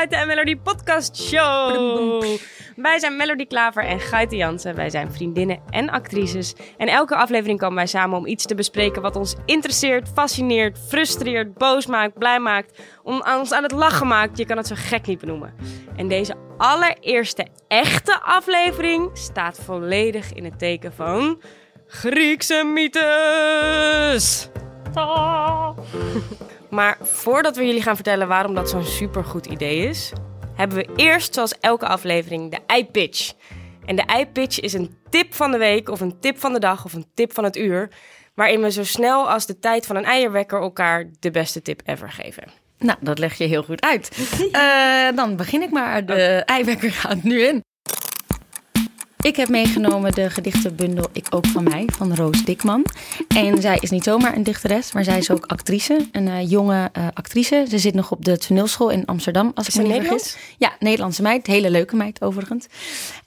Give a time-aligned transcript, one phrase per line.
[0.00, 2.24] Hallo, de en Melody podcast show.
[2.76, 4.74] Wij zijn Melody Klaver en Guiten Jansen.
[4.74, 6.54] Wij zijn vriendinnen en actrices.
[6.76, 11.54] En elke aflevering komen wij samen om iets te bespreken wat ons interesseert, fascineert, frustreert,
[11.54, 14.38] boos maakt, blij maakt, om ons aan het lachen maakt.
[14.38, 15.54] Je kan het zo gek niet benoemen.
[15.96, 21.42] En deze allereerste echte aflevering staat volledig in het teken van
[21.86, 24.48] Griekse mythes.
[24.92, 25.74] Ta.
[26.70, 30.12] Maar voordat we jullie gaan vertellen waarom dat zo'n supergoed idee is,
[30.54, 33.32] hebben we eerst, zoals elke aflevering, de iPitch.
[33.84, 36.84] En de iPitch is een tip van de week, of een tip van de dag,
[36.84, 37.88] of een tip van het uur.
[38.34, 42.10] Waarin we zo snel als de tijd van een eierwekker elkaar de beste tip ever
[42.10, 42.44] geven.
[42.78, 44.28] Nou, dat leg je heel goed uit.
[44.52, 46.06] Uh, dan begin ik maar.
[46.06, 47.64] De eiwekker gaat nu in.
[49.20, 52.84] Ik heb meegenomen de gedichtenbundel Ik ook van mij van Roos Dikman.
[53.28, 56.08] En zij is niet zomaar een dichteres, maar zij is ook actrice.
[56.12, 57.64] Een uh, jonge uh, actrice.
[57.68, 60.36] Ze zit nog op de toneelschool in Amsterdam, als Is ik me niet vergis.
[60.58, 61.46] Ja, Nederlandse meid.
[61.46, 62.66] Hele leuke meid overigens.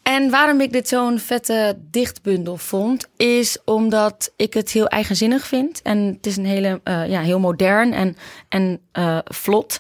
[0.04, 5.82] En waarom ik dit zo'n vette dichtbundel vond, is omdat ik het heel eigenzinnig vind.
[5.82, 8.18] En het is een hele, uh, ja, heel modern en,
[8.50, 8.80] en
[9.26, 9.80] vlot.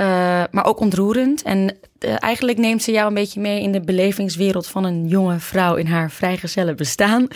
[0.00, 0.06] Uh,
[0.50, 1.42] maar ook ontroerend.
[1.42, 5.38] En uh, eigenlijk neemt ze jou een beetje mee in de belevingswereld van een jonge
[5.38, 7.28] vrouw in haar vrijgezelle bestaan.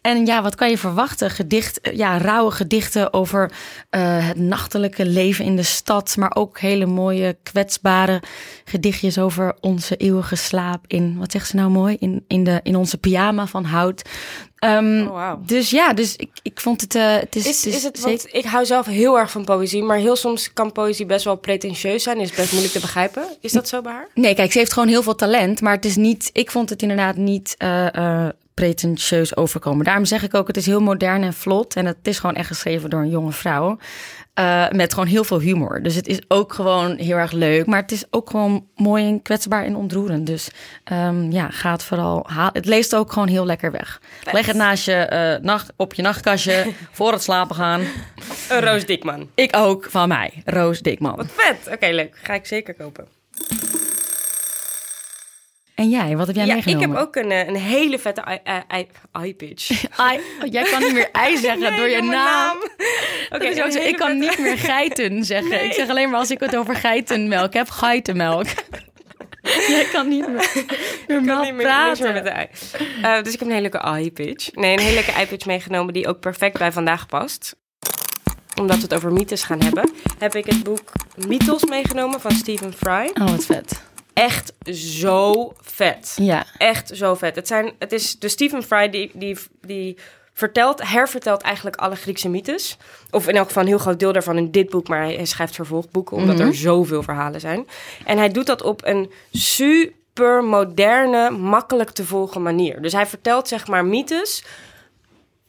[0.00, 1.30] En ja, wat kan je verwachten?
[1.30, 6.16] Gedicht, ja, rauwe gedichten over uh, het nachtelijke leven in de stad.
[6.16, 8.22] Maar ook hele mooie, kwetsbare
[8.64, 11.96] gedichtjes over onze eeuwige slaap in, wat zegt ze nou mooi?
[11.98, 14.02] In, in, de, in onze pyjama van hout.
[14.64, 15.40] Um, Oh, wauw.
[15.46, 16.94] Dus ja, dus ik, ik vond het.
[16.94, 19.82] Uh, het is, Is, het is het, want ik hou zelf heel erg van poëzie,
[19.82, 22.20] maar heel soms kan poëzie best wel pretentieus zijn.
[22.20, 23.24] Is best moeilijk te begrijpen.
[23.40, 24.08] Is dat zo bij haar?
[24.14, 26.30] Nee, kijk, ze heeft gewoon heel veel talent, maar het is niet.
[26.32, 27.54] Ik vond het inderdaad niet.
[27.58, 28.28] Uh, uh,
[28.60, 29.84] pretentieus overkomen.
[29.84, 31.76] Daarom zeg ik ook, het is heel modern en vlot.
[31.76, 33.78] En het is gewoon echt geschreven door een jonge vrouw.
[34.40, 35.82] Uh, met gewoon heel veel humor.
[35.82, 37.66] Dus het is ook gewoon heel erg leuk.
[37.66, 40.26] Maar het is ook gewoon mooi en kwetsbaar en ontroerend.
[40.26, 40.50] Dus
[40.92, 42.52] um, ja, ga het vooral halen.
[42.52, 44.00] Het leest ook gewoon heel lekker weg.
[44.32, 47.80] Leg het naast je uh, nacht, op je nachtkastje voor het slapen gaan.
[48.48, 49.30] Een Roos Dikman.
[49.34, 50.42] Ik ook, van mij.
[50.44, 51.16] Roos Dikman.
[51.16, 51.58] Wat vet.
[51.64, 52.18] Oké, okay, leuk.
[52.22, 53.19] Ga ik zeker kopen.
[55.80, 56.88] En jij, wat heb jij ja, meegenomen?
[56.88, 58.40] Ik heb ook een, een hele vette
[59.24, 59.68] i-pitch.
[60.50, 62.10] jij kan niet meer ei zeggen nee, door je naam.
[62.10, 62.56] naam.
[63.30, 65.50] Okay, zo, ik kan niet meer geiten zeggen.
[65.50, 65.64] Nee.
[65.64, 68.46] Ik zeg alleen maar als ik het over geitenmelk heb, geitenmelk.
[69.42, 70.64] Jij kan niet meer
[71.06, 72.04] normaal niet meer, praten.
[72.04, 72.48] Meer met de ei.
[73.02, 74.52] Uh, dus ik heb een hele leuke i-pitch.
[74.52, 77.56] Nee, een hele leuke i-pitch meegenomen die ook perfect bij vandaag past.
[78.60, 80.92] Omdat we het over mythes gaan hebben, heb ik het boek
[81.26, 83.10] Mythos meegenomen van Stephen Fry.
[83.14, 86.16] Oh, wat vet echt zo vet.
[86.20, 86.44] Ja.
[86.58, 87.36] Echt zo vet.
[87.36, 89.96] Het, zijn, het is de Stephen Fry die, die, die
[90.32, 92.76] vertelt, hervertelt eigenlijk alle Griekse mythes.
[93.10, 95.54] Of in elk geval een heel groot deel daarvan in dit boek, maar hij schrijft
[95.54, 96.50] vervolgboeken omdat mm -hmm.
[96.50, 97.66] er zoveel verhalen zijn.
[98.04, 102.82] En hij doet dat op een super moderne, makkelijk te volgen manier.
[102.82, 104.44] Dus hij vertelt zeg maar mythes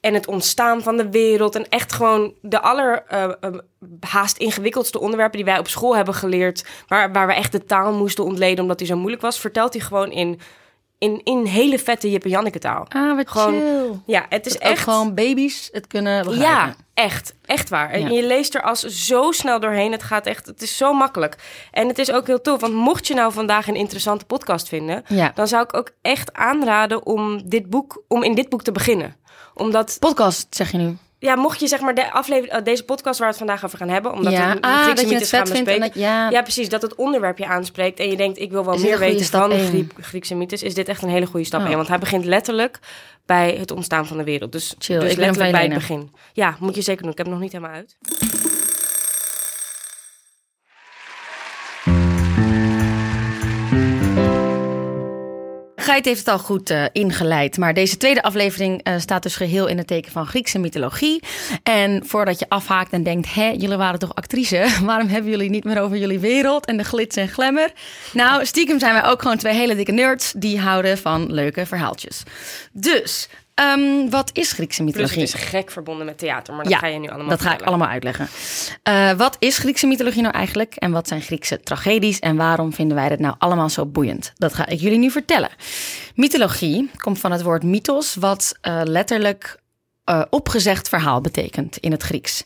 [0.02, 1.56] en het ontstaan van de wereld.
[1.56, 3.58] En echt gewoon de aller uh, uh,
[4.00, 6.66] haast ingewikkeldste onderwerpen die wij op school hebben geleerd.
[6.88, 9.40] Waar, waar we echt de taal moesten ontleden omdat die zo moeilijk was.
[9.40, 10.40] Vertelt hij gewoon in,
[10.98, 12.86] in, in hele vette Jip en Janneke taal.
[12.90, 14.00] Ah, wat gewoon, chill.
[14.06, 14.84] Ja, het is dat echt...
[14.84, 16.52] gewoon baby's het kunnen begrijpen.
[16.52, 17.34] Ja, echt.
[17.46, 18.00] Echt waar.
[18.00, 18.06] Ja.
[18.06, 19.92] En je leest er als zo snel doorheen.
[19.92, 20.46] Het gaat echt...
[20.46, 21.36] Het is zo makkelijk.
[21.72, 22.62] En het is ook heel tof.
[22.62, 25.04] Want mocht je nou vandaag een interessante podcast vinden...
[25.08, 25.32] Ja.
[25.36, 29.20] dan zou ik ook echt aanraden om, dit boek, om in dit boek te beginnen
[29.54, 29.98] omdat...
[30.00, 30.98] Podcast, zeg je nu?
[31.20, 33.90] Ja, mocht je zeg maar de aflevering, deze podcast waar we het vandaag over gaan
[33.90, 34.54] hebben, omdat ja.
[34.54, 35.94] we de ah, Griekse dat je mythes het gaan vet vindt bespreken.
[35.94, 36.30] dat, ja.
[36.30, 36.70] ja, precies.
[36.70, 39.52] Dat het onderwerp je aanspreekt en je denkt, ik wil wel Is meer weten van.
[39.52, 41.70] Griek, Griekse mythes, is dit echt een hele goede stap Oh.
[41.70, 41.76] in.
[41.76, 42.80] Want hij begint letterlijk
[43.26, 44.52] bij het ontstaan van de wereld.
[44.52, 46.12] Dus, Chill, dus letterlijk bij het begin.
[46.34, 47.12] Ja, moet je zeker doen.
[47.12, 47.98] Ik heb hem nog niet helemaal uit.
[55.92, 57.58] Geit heeft het al goed uh, ingeleid.
[57.58, 61.24] Maar deze tweede aflevering uh, staat dus geheel in het teken van Griekse mythologie.
[61.64, 64.68] En voordat je afhaakt en denkt: hé, jullie waren toch actrice?
[64.86, 67.72] Waarom hebben jullie niet meer over jullie wereld en de glitz en glamour?
[68.14, 72.24] Nou, stiekem zijn wij ook gewoon twee hele dikke nerds die houden van leuke verhaaltjes.
[72.72, 73.30] Dus.
[73.62, 75.18] Um, wat is Griekse mythologie?
[75.18, 77.42] Plus het is gek verbonden met theater, maar dat ja, ga je nu allemaal dat
[77.42, 78.28] ga ik allemaal uitleggen.
[78.90, 80.76] Uh, wat is Griekse mythologie nou eigenlijk?
[80.76, 82.20] En wat zijn Griekse tragedies?
[82.20, 84.32] En waarom vinden wij dat nou allemaal zo boeiend?
[84.36, 85.50] Dat ga ik jullie nu vertellen.
[86.16, 89.60] Mythologie komt van het woord mythos, wat uh, letterlijk
[90.06, 92.44] uh, opgezegd verhaal betekent in het Grieks.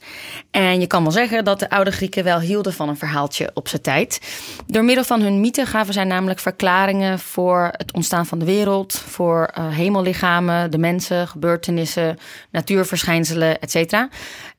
[0.51, 3.67] En je kan wel zeggen dat de oude Grieken wel hielden van een verhaaltje op
[3.67, 4.21] zijn tijd.
[4.67, 8.93] Door middel van hun mythen gaven zij namelijk verklaringen voor het ontstaan van de wereld,
[8.93, 12.17] voor uh, hemellichamen, de mensen, gebeurtenissen,
[12.51, 13.93] natuurverschijnselen, etc.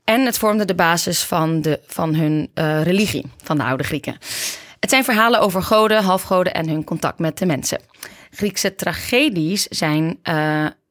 [0.05, 4.17] En het vormde de basis van, de, van hun uh, religie, van de oude Grieken.
[4.81, 7.81] Het zijn verhalen over goden, halfgoden en hun contact met de mensen.
[8.31, 10.19] Griekse tragedies zijn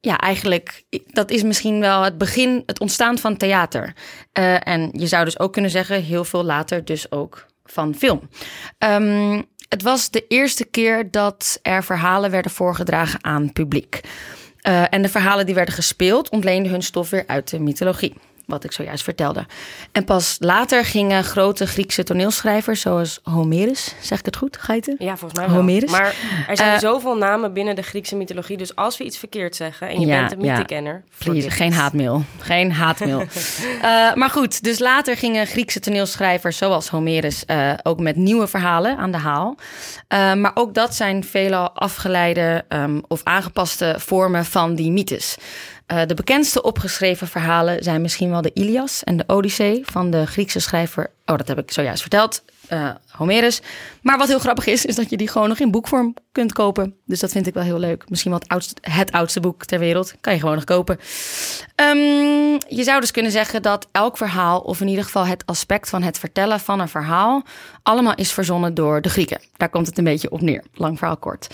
[0.06, 3.94] ja, eigenlijk, dat is misschien wel het begin, het ontstaan van theater.
[4.40, 8.30] Uh, en je zou dus ook kunnen zeggen, heel veel later dus ook van film.
[8.80, 14.02] Um, het was de eerste keer dat er verhalen werden voorgedragen aan publiek.
[14.68, 18.14] Uh, en de verhalen die werden gespeeld ontleenden hun stof weer uit de mythologie
[18.46, 19.46] wat ik zojuist vertelde.
[19.92, 24.96] En pas later gingen grote Griekse toneelschrijvers, zoals Homerus, zeg ik het goed, Geiten?
[25.00, 25.58] Ja, volgens mij wel.
[25.58, 25.92] Homerus.
[25.92, 26.16] Maar
[26.48, 29.88] er zijn uh, zoveel namen binnen de Griekse mythologie, dus als we iets verkeerd zeggen
[29.88, 31.04] en je ja, bent een mythekenner...
[31.18, 31.50] Ja.
[31.50, 32.24] geen haatmail.
[32.40, 33.20] Geen haatmail.
[33.20, 38.98] uh, maar goed, dus later gingen Griekse toneelschrijvers, zoals Homerus, uh, ook met nieuwe verhalen
[38.98, 39.56] aan de haal.
[40.10, 45.38] maar ook dat zijn veelal afgeleide um, of aangepaste vormen van die mythes.
[45.92, 50.26] Uh, de bekendste opgeschreven verhalen zijn misschien wel de Ilias en de Odyssee van de
[50.26, 51.12] Griekse schrijver.
[51.26, 52.44] Oh, dat heb ik zojuist verteld.
[52.72, 53.62] Uh, Homerus.
[54.02, 56.96] Maar wat heel grappig is, is dat je die gewoon nog in boekvorm kunt kopen.
[57.06, 58.10] Dus dat vind ik wel heel leuk.
[58.10, 60.14] Misschien wel het oudste, het oudste boek ter wereld.
[60.22, 61.00] Kan je gewoon nog kopen.
[61.76, 65.90] Um, je zou dus kunnen zeggen dat elk verhaal, of in ieder geval het aspect
[65.90, 67.44] van het vertellen van een verhaal,
[67.84, 69.42] allemaal is verzonnen door de Grieken.
[69.58, 70.64] Daar komt het een beetje op neer.
[70.74, 71.48] Lang verhaal kort.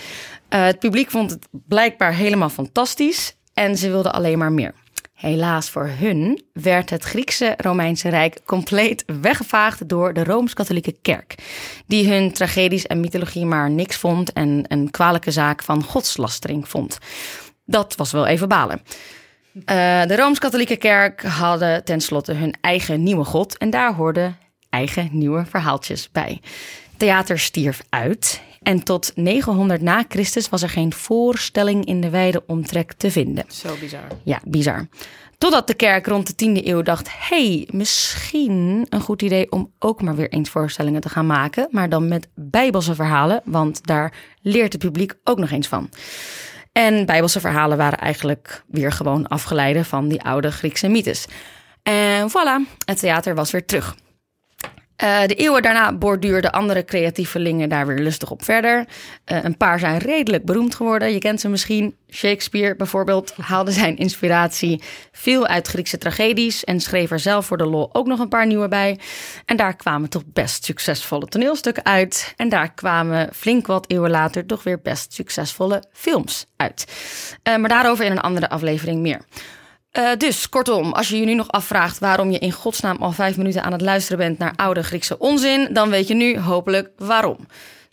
[0.50, 4.74] Uh, het publiek vond het blijkbaar helemaal fantastisch en ze wilden alleen maar meer.
[5.14, 11.34] Helaas voor hun werd het Griekse Romeinse Rijk compleet weggevaagd door de Rooms-Katholieke Kerk,
[11.86, 16.98] die hun tragedies en mythologie maar niks vond en een kwalijke zaak van godslastering vond.
[17.64, 18.82] Dat was wel even balen.
[19.54, 19.62] Uh,
[20.06, 24.36] de Rooms-Katholieke Kerk hadden tenslotte hun eigen nieuwe god en daar hoorden
[24.70, 26.40] eigen nieuwe verhaaltjes bij.
[26.96, 32.42] Theater stierf uit en tot 900 na Christus was er geen voorstelling in de wijde
[32.46, 33.44] omtrek te vinden.
[33.48, 34.06] Zo bizar.
[34.22, 34.88] Ja, bizar.
[35.38, 40.02] Totdat de kerk rond de 10e eeuw dacht: hey, misschien een goed idee om ook
[40.02, 44.72] maar weer eens voorstellingen te gaan maken, maar dan met bijbelse verhalen, want daar leert
[44.72, 45.88] het publiek ook nog eens van.
[46.72, 51.26] En bijbelse verhalen waren eigenlijk weer gewoon afgeleiden van die oude Griekse mythes.
[51.82, 53.96] En voilà, het theater was weer terug.
[55.02, 58.78] Uh, de eeuwen daarna borduurden andere creatievelingen daar weer lustig op verder.
[58.78, 61.12] Uh, een paar zijn redelijk beroemd geworden.
[61.12, 61.96] Je kent ze misschien.
[62.10, 64.82] Shakespeare bijvoorbeeld haalde zijn inspiratie
[65.12, 68.46] veel uit Griekse tragedies en schreef er zelf voor de lol ook nog een paar
[68.46, 68.98] nieuwe bij.
[69.44, 72.34] En daar kwamen toch best succesvolle toneelstukken uit.
[72.36, 76.86] En daar kwamen flink wat eeuwen later toch weer best succesvolle films uit.
[77.48, 79.20] Uh, maar daarover in een andere aflevering meer.
[79.98, 83.36] Uh, dus kortom, als je je nu nog afvraagt waarom je in godsnaam al vijf
[83.36, 87.36] minuten aan het luisteren bent naar oude Griekse onzin, dan weet je nu hopelijk waarom.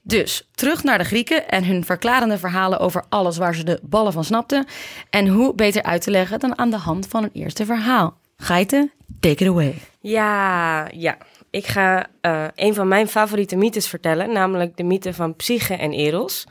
[0.02, 4.14] Dus terug naar de Grieken en hun verklarende verhalen over alles waar ze de ballen
[4.14, 4.66] van snapten.
[5.10, 8.18] En hoe beter uit te leggen dan aan de hand van een eerste verhaal.
[8.38, 9.76] Geiten, take it away.
[10.00, 11.18] Ja, ja.
[11.50, 15.92] Ik ga uh, een van mijn favoriete mythes vertellen, namelijk de mythe van Psyche en
[15.92, 16.46] Eros.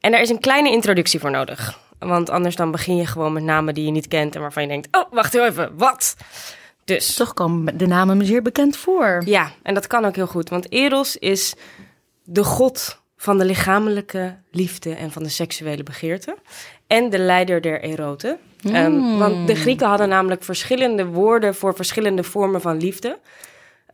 [0.00, 1.84] En daar is een kleine introductie voor nodig.
[1.98, 4.68] Want anders dan begin je gewoon met namen die je niet kent en waarvan je
[4.68, 6.16] denkt: oh, wacht even, wat?
[6.84, 7.14] Dus.
[7.14, 9.22] Toch komen de namen me zeer bekend voor.
[9.24, 10.48] Ja, en dat kan ook heel goed.
[10.48, 11.54] Want Eros is
[12.24, 16.36] de god van de lichamelijke liefde en van de seksuele begeerte.
[16.86, 18.38] En de leider der eroten.
[18.62, 18.74] Mm.
[18.74, 23.18] Um, want de Grieken hadden namelijk verschillende woorden voor verschillende vormen van liefde.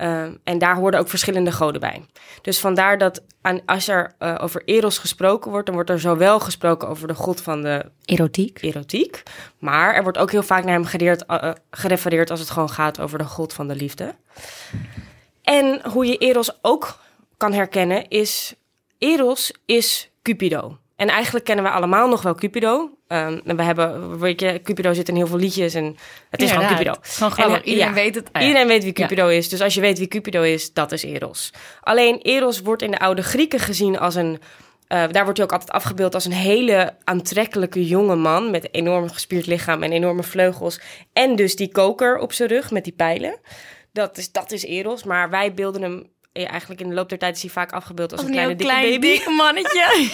[0.03, 2.05] Uh, en daar hoorden ook verschillende goden bij.
[2.43, 6.41] Dus vandaar dat aan, als er uh, over Eros gesproken wordt, dan wordt er zowel
[6.41, 8.63] gesproken over de god van de erotiek.
[8.63, 9.23] erotiek
[9.59, 13.01] maar er wordt ook heel vaak naar hem gereerd, uh, gerefereerd als het gewoon gaat
[13.01, 14.15] over de god van de liefde.
[15.43, 16.99] En hoe je Eros ook
[17.37, 18.55] kan herkennen is,
[18.99, 20.82] Eros is Cupido.
[20.97, 22.91] En eigenlijk kennen we allemaal nog wel Cupido.
[23.09, 25.97] Um, en we hebben, weet je, Cupido zit in heel veel liedjes en
[26.31, 26.95] het is ja, gewoon Cupido.
[27.01, 28.29] Gewoon en, iedereen ja, weet het.
[28.33, 29.49] Ah, iedereen weet wie Cupido is.
[29.49, 31.53] Dus als je weet wie Cupido is, dat is Eros.
[31.81, 34.41] Alleen Eros wordt in de oude Grieken gezien als een...
[34.89, 38.51] Uh, daar wordt hij ook altijd afgebeeld als een hele aantrekkelijke jonge man...
[38.51, 40.81] met een enorm gespierd lichaam en enorme vleugels.
[41.13, 43.41] En dus die koker op zijn rug met die pijlen.
[43.93, 47.19] Dat is, dat is Eros, maar wij beelden hem ja, eigenlijk in de loop der
[47.19, 49.07] tijd is hij vaak afgebeeld als, een kleine dikke klein, baby.
[49.07, 50.09] dik mannetje.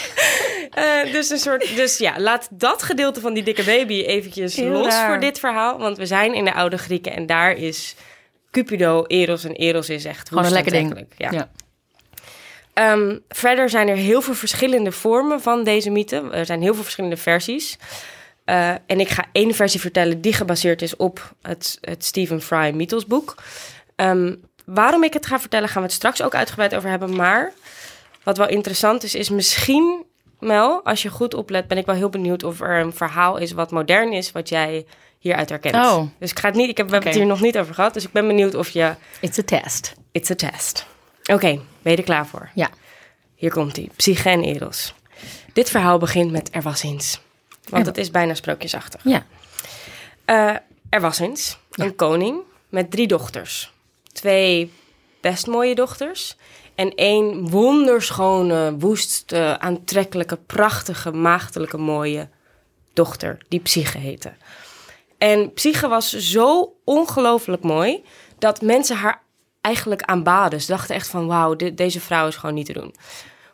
[0.79, 4.71] uh, dus een soort, dus ja, laat dat gedeelte van die dikke baby eventjes Heel
[4.71, 5.09] los raar.
[5.09, 7.95] voor dit verhaal, want we zijn in de oude Grieken en daar is
[8.51, 11.07] Cupido, Eros en Eros is echt Gewoon een lekker ding.
[11.17, 11.31] Ja.
[11.31, 11.51] Ja.
[12.93, 16.31] Um, verder zijn er heel veel verschillende vormen van deze mythe.
[16.31, 17.79] Er zijn heel veel verschillende versies.
[18.47, 22.71] Uh, en ik ga één versie vertellen die gebaseerd is op het, het Stephen Fry
[22.75, 23.35] mythosboek.
[23.97, 27.17] Um, waarom ik het ga vertellen, gaan we het straks ook uitgebreid over hebben.
[27.17, 27.53] Maar
[28.23, 30.05] wat wel interessant is, is misschien,
[30.39, 33.53] Mel, als je goed oplet, ben ik wel heel benieuwd of er een verhaal is
[33.53, 34.87] wat modern is, wat jij
[35.19, 35.75] hieruit herkent.
[35.75, 36.03] Oh.
[36.19, 37.95] Dus ik ga het niet, ik heb, we hebben het hier nog niet over gehad,
[37.95, 38.95] dus ik ben benieuwd of je.
[39.21, 39.95] It's a test.
[40.13, 40.87] It's a test.
[41.25, 42.51] Oké, ben je er klaar voor?
[42.55, 42.69] Ja.
[43.35, 44.95] Hier komt hij, Psyche en Eros.
[45.53, 47.21] Dit verhaal begint met er was eens.
[47.69, 49.01] Want het is bijna sprookjesachtig.
[49.05, 49.27] Ja.
[50.27, 50.57] Uh,
[50.89, 53.73] er was eens een koning met drie dochters.
[54.13, 54.73] Twee
[55.21, 56.37] best mooie dochters
[56.75, 62.29] en één wonderschone, woest, uh, aantrekkelijke, prachtige, maagdelijke, mooie
[62.93, 64.33] dochter, die Psyche heette.
[65.19, 68.05] En Psyche was zo ongelooflijk mooi
[68.39, 69.23] dat mensen haar
[69.61, 70.61] eigenlijk aanbaden.
[70.61, 72.95] Ze dachten echt van wauw, deze vrouw is gewoon niet te doen.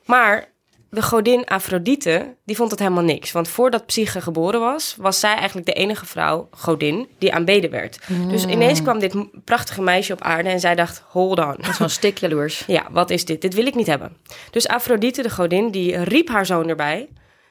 [0.05, 0.53] Maar
[0.95, 3.33] de godin Afrodite, die vond het helemaal niks.
[3.33, 7.99] Want voordat Psyche geboren was, was zij eigenlijk de enige vrouw, godin, die aanbeden werd.
[8.29, 11.55] Dus ineens kwam dit prachtige meisje op aarde en zij dacht, hold on.
[11.57, 12.65] Dat is gewoon stik jaloers.
[12.67, 13.41] Ja, wat is dit?
[13.41, 14.17] Dit wil ik niet hebben.
[14.51, 17.09] Dus Afrodite, de godin, die riep haar zoon erbij.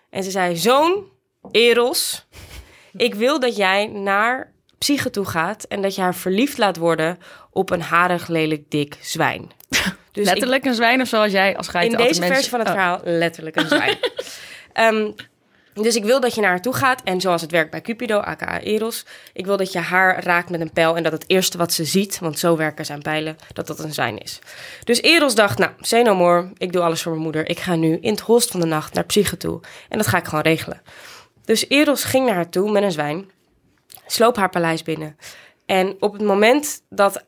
[0.09, 1.03] En ze zei, zoon,
[1.51, 2.27] Eros,
[2.93, 7.17] ik wil dat jij naar Psyche toe gaat en dat je haar verliefd laat worden
[7.51, 9.51] op een harig, lelijk, dik zwijn.
[10.13, 12.73] Dus letterlijk een zwijn of zoals jij als geit In deze versie van het oh.
[12.73, 13.97] verhaal letterlijk een zwijn.
[14.73, 15.11] Ehm,
[15.73, 18.19] dus ik wil dat je naar haar toe gaat en zoals het werkt bij Cupido,
[18.19, 21.57] aka Eros, ik wil dat je haar raakt met een pijl en dat het eerste
[21.57, 24.39] wat ze ziet, want zo werken zijn pijlen, dat dat een zwijn is.
[24.83, 27.49] Dus Eros dacht, nou, say no more, ik doe alles voor mijn moeder.
[27.49, 30.17] Ik ga nu in het holst van de nacht naar Psyche toe en dat ga
[30.17, 30.81] ik gewoon regelen.
[31.45, 33.31] Dus Eros ging naar haar toe met een zwijn,
[34.07, 35.17] sloop haar paleis binnen.
[35.65, 37.25] En op het moment dat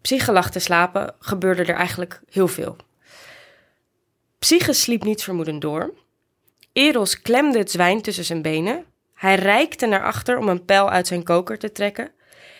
[0.00, 2.76] Psyche lag te slapen, gebeurde er eigenlijk heel veel.
[4.38, 5.94] Psyche sliep niet vermoedend door.
[6.72, 8.84] Eros klemde het zwijn tussen zijn benen.
[9.14, 12.10] Hij reikte naar achter om een pijl uit zijn koker te trekken.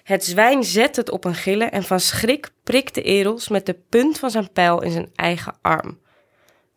[0.02, 4.18] Het zwijn zette het op een gillen en van schrik prikte Eros met de punt
[4.18, 5.98] van zijn pijl in zijn eigen arm.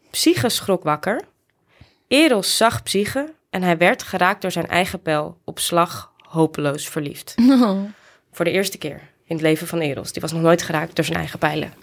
[0.09, 1.21] Psyche schrok wakker.
[2.07, 7.35] Eros zag Psyche en hij werd geraakt door zijn eigen pijl op slag hopeloos verliefd.
[8.33, 10.11] Voor de eerste keer in het leven van Eros.
[10.11, 11.73] Die was nog nooit geraakt door zijn eigen pijlen.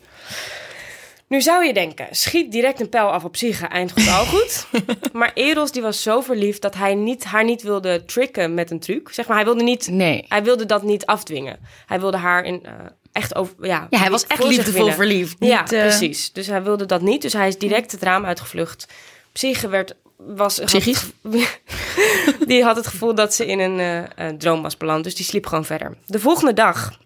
[1.28, 4.67] Nu zou je denken, schiet direct een pijl af op Psyche, eind goed al goed.
[5.12, 8.81] maar Eros die was zo verliefd dat hij niet, haar niet wilde tricken met een
[8.81, 9.09] truc.
[9.12, 10.25] Zeg maar, hij wilde, niet, nee.
[10.28, 11.59] hij wilde dat niet afdwingen.
[11.87, 12.71] Hij wilde haar in, uh,
[13.12, 13.55] echt over...
[13.61, 15.40] Ja, ja hij was echt liefdevol verliefd.
[15.40, 15.67] Niet, ja, uh...
[15.67, 16.33] precies.
[16.33, 17.23] Dus hij wilde dat niet.
[17.23, 18.87] Dus hij is direct het raam uitgevlucht.
[19.33, 20.61] Psyche werd was...
[20.64, 21.05] Psychisch?
[22.47, 25.05] die had het gevoel dat ze in een uh, droom was beland.
[25.05, 25.97] Dus die sliep gewoon verder.
[26.07, 26.99] De volgende dag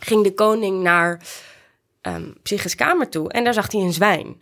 [0.00, 1.20] ging de koning naar
[2.02, 4.36] um, Psyche's kamer toe en daar zag hij een zwijn.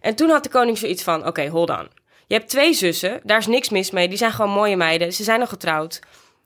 [0.00, 1.88] En toen had de koning zoiets van: Oké, hold on.
[2.26, 4.08] Je hebt twee zussen, daar is niks mis mee.
[4.08, 5.12] Die zijn gewoon mooie meiden.
[5.12, 6.00] Ze zijn nog getrouwd.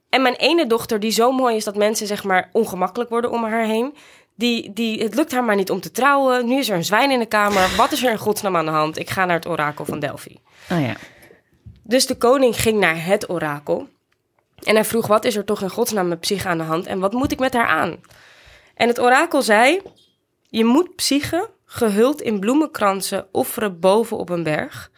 [0.09, 3.45] En mijn ene dochter, die zo mooi is dat mensen zeg maar ongemakkelijk worden om
[3.45, 3.95] haar heen.
[4.35, 6.47] Die, die, het lukt haar maar niet om te trouwen.
[6.47, 7.77] Nu is er een zwijn in de kamer.
[7.77, 8.99] Wat is er in godsnaam aan de hand?
[8.99, 10.39] Ik ga naar het orakel van Delphi.
[10.71, 10.95] Oh ja.
[11.83, 13.89] Dus de koning ging naar het orakel.
[14.63, 16.87] En hij vroeg: Wat is er toch in godsnaam met Psyche aan de hand?
[16.87, 18.01] En wat moet ik met haar aan?
[18.83, 19.81] En het orakel zei:
[20.49, 24.91] Je moet Psyche, gehuld in bloemenkransen, offeren boven op een berg.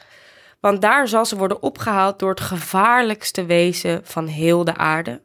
[0.61, 5.23] Want daar zal ze worden opgehaald door het gevaarlijkste wezen van heel de aarde,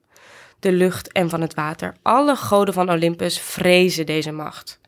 [0.59, 1.95] de lucht en van het water.
[2.01, 4.79] Alle goden van Olympus vrezen deze macht.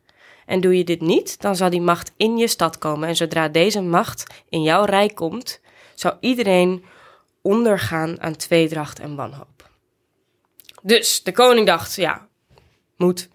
[0.45, 3.07] En doe je dit niet, dan zal die macht in je stad komen.
[3.07, 5.61] En zodra deze macht in jouw rijk komt,
[5.95, 6.85] zal iedereen
[7.41, 9.69] ondergaan aan tweedracht en wanhoop.
[10.81, 12.29] Dus de koning dacht, ja,
[13.01, 13.27] moet.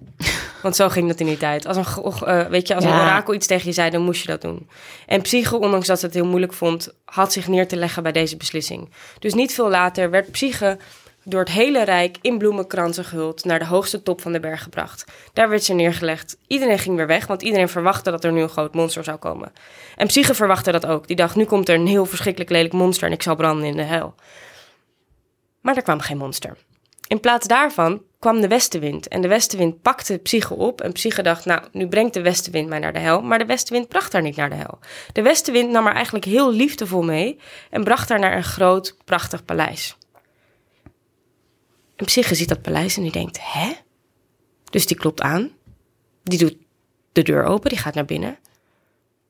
[0.63, 1.67] Want zo ging dat in die tijd.
[1.67, 4.29] Als een, uh, weet je, als een orakel iets tegen je zei, dan moest je
[4.29, 4.69] dat doen.
[5.07, 8.13] En Psyche, ondanks dat ze het heel moeilijk vond, had zich neer te leggen bij
[8.13, 8.91] deze beslissing.
[9.19, 10.79] Dus niet veel later werd Psyche
[11.25, 15.05] door het hele rijk in bloemenkransen gehuld naar de hoogste top van de berg gebracht.
[15.33, 16.37] Daar werd ze neergelegd.
[16.47, 19.53] Iedereen ging weer weg, want iedereen verwachtte dat er nu een groot monster zou komen.
[19.97, 21.07] En Psyche verwachtte dat ook.
[21.07, 23.77] Die dacht, nu komt er een heel verschrikkelijk lelijk monster en ik zal branden in
[23.77, 24.15] de hel.
[25.61, 26.57] Maar er kwam geen monster.
[27.07, 29.09] In plaats daarvan kwam de westenwind.
[29.09, 30.81] En de westenwind pakte Psyche op.
[30.81, 33.23] En Psyche dacht, nou, nu brengt de westenwind mij naar de hel.
[33.23, 34.79] Maar de westenwind bracht haar niet naar de hel.
[35.13, 37.39] De westenwind nam haar eigenlijk heel liefdevol mee.
[37.71, 39.97] En bracht haar naar een groot, prachtig paleis.
[41.97, 43.73] En Psyche ziet dat paleis en die denkt, hè?
[44.71, 45.51] Dus die klopt aan.
[46.23, 46.57] Die doet
[47.13, 48.39] de deur open, die gaat naar binnen.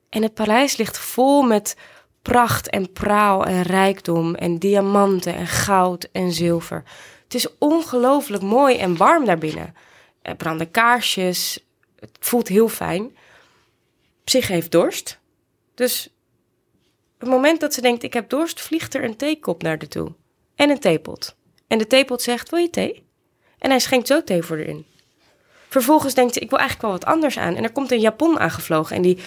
[0.09, 1.76] En het paleis ligt vol met
[2.23, 6.83] pracht en praal en rijkdom en diamanten en goud en zilver.
[7.26, 9.75] Het is ongelooflijk mooi en warm daarbinnen.
[10.23, 11.64] Er branden kaarsjes.
[12.00, 13.16] Het voelt heel fijn.
[14.25, 15.18] Psyche heeft dorst.
[15.75, 16.11] Dus
[17.18, 20.12] het moment dat ze denkt, ik heb dorst, vliegt er een theekop naar de toe.
[20.54, 21.37] En een theepot.
[21.66, 23.06] En de theepot zegt, wil je thee?
[23.59, 24.87] En hij schenkt zo thee voor erin.
[25.68, 27.56] Vervolgens denkt ze, ik wil eigenlijk wel wat anders aan.
[27.56, 29.18] En er komt een Japon aangevlogen en die,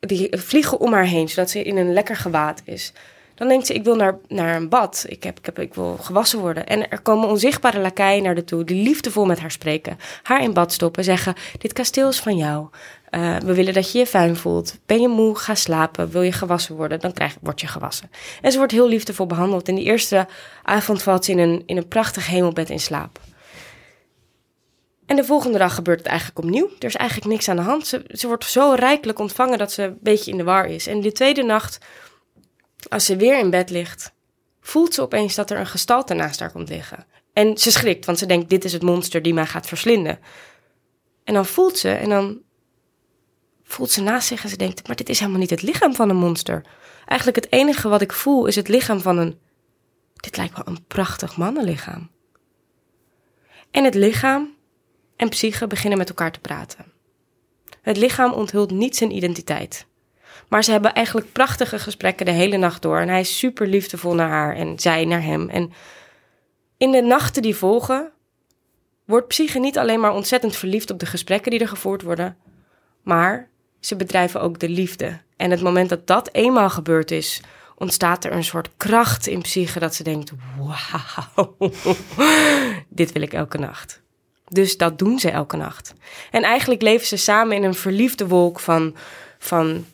[0.00, 2.92] die vliegen om haar heen, zodat ze in een lekker gewaad is.
[3.36, 5.04] Dan denkt ze, ik wil naar, naar een bad.
[5.08, 6.66] Ik, heb, ik, heb, ik wil gewassen worden.
[6.66, 9.98] En er komen onzichtbare lakeien naar de toe die liefdevol met haar spreken.
[10.22, 12.66] Haar in bad stoppen, zeggen, dit kasteel is van jou.
[13.10, 14.78] Uh, we willen dat je je fijn voelt.
[14.86, 16.10] Ben je moe, ga slapen.
[16.10, 18.10] Wil je gewassen worden, dan krijg, word je gewassen.
[18.42, 19.68] En ze wordt heel liefdevol behandeld.
[19.68, 20.26] En die eerste
[20.62, 23.20] avond valt ze in een, in een prachtig hemelbed in slaap.
[25.06, 26.68] En de volgende dag gebeurt het eigenlijk opnieuw.
[26.78, 27.86] Er is eigenlijk niks aan de hand.
[27.86, 30.86] Ze, ze wordt zo rijkelijk ontvangen dat ze een beetje in de war is.
[30.86, 31.78] En de tweede nacht,
[32.88, 34.12] als ze weer in bed ligt,
[34.60, 37.06] voelt ze opeens dat er een gestalte naast haar komt liggen.
[37.32, 40.18] En ze schrikt, want ze denkt: dit is het monster die mij gaat verslinden.
[41.24, 42.40] En dan voelt ze, en dan
[43.62, 46.08] voelt ze naast zich en ze denkt: maar dit is helemaal niet het lichaam van
[46.08, 46.64] een monster.
[47.06, 49.38] Eigenlijk het enige wat ik voel is het lichaam van een.
[50.14, 52.10] Dit lijkt wel een prachtig mannenlichaam.
[53.70, 54.54] En het lichaam
[55.16, 56.92] en psyche beginnen met elkaar te praten.
[57.82, 59.86] Het lichaam onthult niet zijn identiteit.
[60.48, 62.98] Maar ze hebben eigenlijk prachtige gesprekken de hele nacht door.
[62.98, 65.48] En hij is super liefdevol naar haar en zij naar hem.
[65.48, 65.72] En
[66.76, 68.10] in de nachten die volgen,
[69.04, 72.36] wordt psyche niet alleen maar ontzettend verliefd op de gesprekken die er gevoerd worden,
[73.02, 73.48] maar
[73.80, 75.20] ze bedrijven ook de liefde.
[75.36, 77.40] En het moment dat dat eenmaal gebeurd is,
[77.76, 81.56] ontstaat er een soort kracht in psyche dat ze denkt: wauw,
[82.88, 84.02] dit wil ik elke nacht.
[84.48, 85.94] Dus dat doen ze elke nacht.
[86.30, 88.96] En eigenlijk leven ze samen in een verliefde wolk van,
[89.38, 89.84] van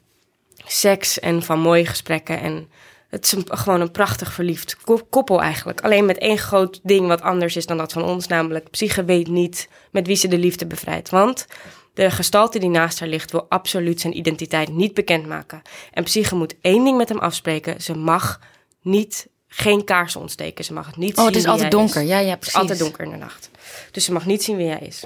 [0.66, 2.40] seks en van mooie gesprekken.
[2.40, 2.71] En
[3.09, 4.76] het is een, gewoon een prachtig verliefd
[5.11, 5.81] koppel eigenlijk.
[5.81, 8.26] Alleen met één groot ding wat anders is dan dat van ons.
[8.26, 11.11] Namelijk, Psyche weet niet met wie ze de liefde bevrijdt.
[11.11, 11.47] Want
[11.95, 15.62] de gestalte die naast haar ligt wil absoluut zijn identiteit niet bekendmaken.
[15.92, 17.83] En Psyche moet één ding met hem afspreken.
[17.83, 18.40] Ze mag
[18.83, 20.64] niet, geen kaarsen ontsteken.
[20.64, 22.02] Ze mag het niet oh, zien het is altijd donker.
[22.02, 22.37] Ja, ja, precies.
[22.37, 23.50] Het is altijd donker in de nacht.
[23.90, 25.04] Dus ze mag niet zien wie hij is.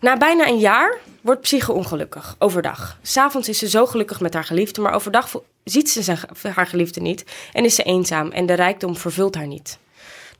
[0.00, 2.98] Na bijna een jaar wordt Psyche ongelukkig, overdag.
[3.02, 5.32] S'avonds is ze zo gelukkig met haar geliefde, maar overdag
[5.64, 9.46] ziet ze zijn, haar geliefde niet en is ze eenzaam en de rijkdom vervult haar
[9.46, 9.78] niet.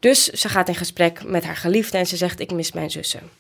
[0.01, 3.31] Dus ze gaat in gesprek met haar geliefde en ze zegt: Ik mis mijn zussen.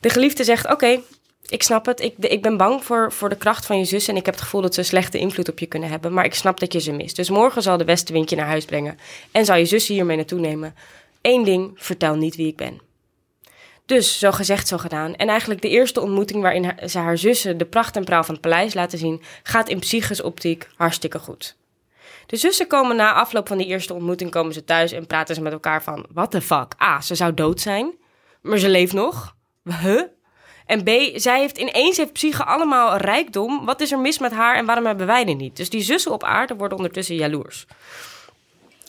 [0.00, 1.00] De geliefde zegt: Oké,
[1.46, 2.00] ik snap het.
[2.00, 4.42] Ik, ik ben bang voor, voor de kracht van je zus en ik heb het
[4.42, 6.92] gevoel dat ze slechte invloed op je kunnen hebben, maar ik snap dat je ze
[6.92, 7.16] mist.
[7.16, 8.98] Dus morgen zal de westenwind je naar huis brengen
[9.30, 10.74] en zal je zussen hiermee naartoe nemen.
[11.22, 12.91] Eén ding: vertel niet wie ik ben.
[13.92, 15.14] Dus zo gezegd, zo gedaan.
[15.14, 18.42] En eigenlijk de eerste ontmoeting waarin ze haar zussen de pracht en praal van het
[18.42, 21.56] paleis laten zien, gaat in psychisch optiek hartstikke goed.
[22.26, 25.40] De zussen komen na afloop van die eerste ontmoeting komen ze thuis en praten ze
[25.42, 26.74] met elkaar van, what the fuck?
[26.82, 27.94] A, ze zou dood zijn,
[28.42, 29.36] maar ze leeft nog.
[29.80, 30.02] Huh?
[30.66, 33.64] En B, zij heeft ineens heeft psyche allemaal rijkdom.
[33.64, 35.56] Wat is er mis met haar en waarom hebben wij die niet?
[35.56, 37.66] Dus die zussen op aarde worden ondertussen jaloers.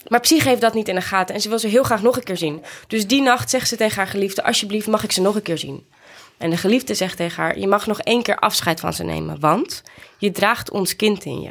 [0.08, 2.16] Maar Psyche heeft dat niet in de gaten en ze wil ze heel graag nog
[2.16, 2.62] een keer zien.
[2.86, 5.58] Dus die nacht zegt ze tegen haar geliefde: Alsjeblieft, mag ik ze nog een keer
[5.58, 5.86] zien?
[6.38, 9.40] En de geliefde zegt tegen haar: Je mag nog één keer afscheid van ze nemen,
[9.40, 9.82] want
[10.18, 11.50] je draagt ons kind in je.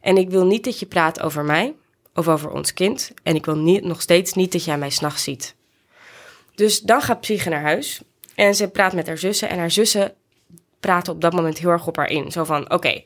[0.00, 1.74] En ik wil niet dat je praat over mij
[2.14, 3.12] of over ons kind.
[3.22, 5.54] En ik wil niet, nog steeds niet dat jij mij s'nachts ziet.
[6.54, 8.00] Dus dan gaat Psyche naar huis
[8.34, 9.48] en ze praat met haar zussen.
[9.48, 10.14] En haar zussen
[10.80, 12.32] praten op dat moment heel erg op haar in.
[12.32, 13.02] Zo van: Oké,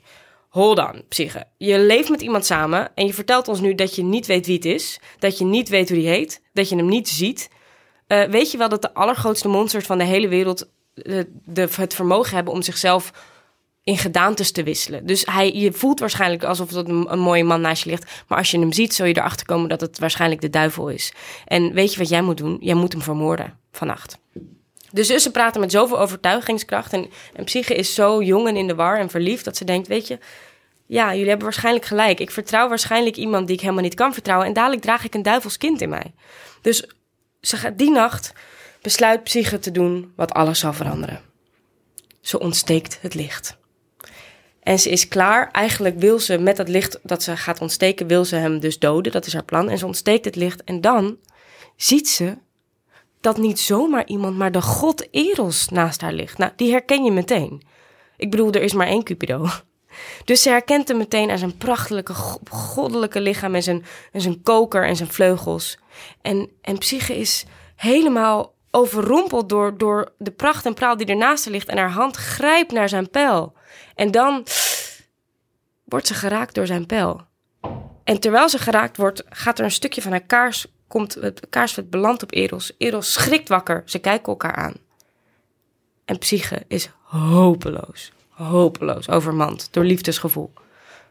[0.51, 1.45] hold on, psyche.
[1.57, 4.55] Je leeft met iemand samen en je vertelt ons nu dat je niet weet wie
[4.55, 5.01] het is.
[5.19, 6.43] Dat je niet weet hoe die heet.
[6.53, 7.51] Dat je hem niet ziet.
[8.09, 11.95] Uh, weet je wel dat de allergrootste monsters van de hele wereld eh, de, het
[11.95, 13.13] vermogen hebben om zichzelf
[13.83, 15.07] in gedaantes te wisselen.
[15.07, 18.25] Dus hij, je voelt waarschijnlijk alsof het een, een, mooie man naast je ligt.
[18.29, 21.13] Maar als je hem ziet, zul je erachter komen dat het waarschijnlijk de duivel is.
[21.45, 22.57] En weet je wat jij moet doen?
[22.61, 24.19] Jij moet hem vermoorden vannacht.
[24.91, 26.93] De zussen praten met zoveel overtuigingskracht.
[26.93, 29.89] En, en Psyche is zo jong en in de war en verliefd dat ze denkt:
[29.89, 30.19] Weet je,
[30.87, 32.21] ja, jullie hebben waarschijnlijk gelijk.
[32.21, 34.47] Ik vertrouw waarschijnlijk iemand die ik helemaal niet kan vertrouwen.
[34.47, 36.15] En dadelijk draag ik een duivelskind in mij.
[36.61, 36.87] Dus
[37.41, 38.33] ze gaat die nacht
[38.83, 41.21] besluit Psyche te doen wat alles zal veranderen.
[42.21, 43.59] Ze ontsteekt het licht.
[44.63, 45.51] En ze is klaar.
[45.51, 49.13] Eigenlijk wil ze met dat licht dat ze gaat ontsteken, wil ze hem dus doden.
[49.13, 49.69] Dat is haar plan.
[49.69, 50.65] En ze ontsteekt het licht.
[50.65, 51.17] En dan
[51.77, 52.37] ziet ze
[53.21, 56.39] dat niet zomaar iemand, maar de god Eros naast haar ligt.
[56.39, 57.63] Nou, die herken je meteen.
[58.17, 59.47] Ik bedoel, er is maar één Cupido.
[60.25, 62.15] Dus ze herkent hem meteen aan zijn prachtelijke,
[62.51, 65.79] goddelijke lichaam en zijn, en zijn koker en zijn vleugels.
[66.23, 67.45] En, en Psyche is
[67.77, 71.69] helemaal overrompeld door, door de pracht en praal die ernaast ligt.
[71.69, 73.53] En haar hand grijpt naar zijn pijl.
[73.95, 74.47] En dan
[75.85, 77.21] wordt ze geraakt door zijn pijl.
[78.05, 81.91] En terwijl ze geraakt wordt, gaat er een stukje van haar kaars komt het kaarsvet
[81.91, 82.73] belandt op Eros.
[82.79, 83.83] Eros schrikt wakker.
[83.87, 84.75] Ze kijken elkaar aan.
[86.05, 90.53] En Psyche is hopeloos, hopeloos overmand door liefdesgevoel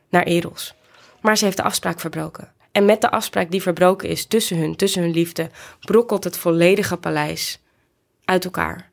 [0.10, 0.76] naar Eros.
[1.22, 2.54] Maar ze heeft de afspraak verbroken.
[2.72, 6.98] En met de afspraak die verbroken is tussen hun, tussen hun liefde, brokkelt het volledige
[6.98, 7.62] paleis
[8.26, 8.92] uit elkaar.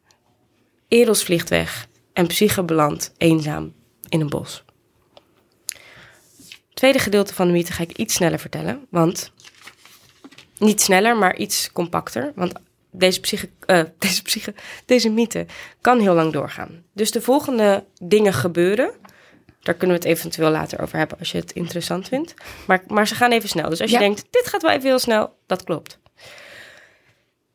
[0.88, 3.75] Eros vliegt weg en Psyche belandt eenzaam
[4.09, 4.64] in een bos.
[6.75, 8.87] tweede gedeelte van de mythe ga ik iets sneller vertellen.
[8.90, 9.33] Want
[10.59, 12.33] niet sneller, maar iets compacter.
[12.35, 12.53] Want
[12.90, 15.47] deze, psyche, uh, deze, psyche, deze mythe
[15.81, 16.85] kan heel lang doorgaan.
[16.92, 18.90] Dus de volgende dingen gebeuren.
[19.61, 22.35] Daar kunnen we het eventueel later over hebben als je het interessant vindt.
[22.66, 23.69] Maar, maar ze gaan even snel.
[23.69, 25.99] Dus als je denkt, dit gaat wel even heel snel, dat klopt.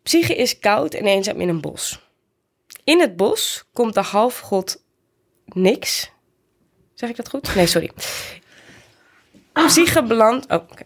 [0.04, 2.00] Psyche is koud en eenzaam in een bos.
[2.84, 4.84] In het bos komt de halfgod
[5.46, 6.12] Nix.
[6.94, 7.56] Zeg ik dat goed?
[7.56, 7.92] Nee, sorry.
[9.54, 10.48] Psyche belandt.
[10.48, 10.86] Oh, oké.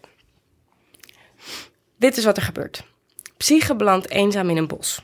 [1.97, 2.83] Dit is wat er gebeurt.
[3.37, 5.01] Psyche belandt eenzaam in een bos.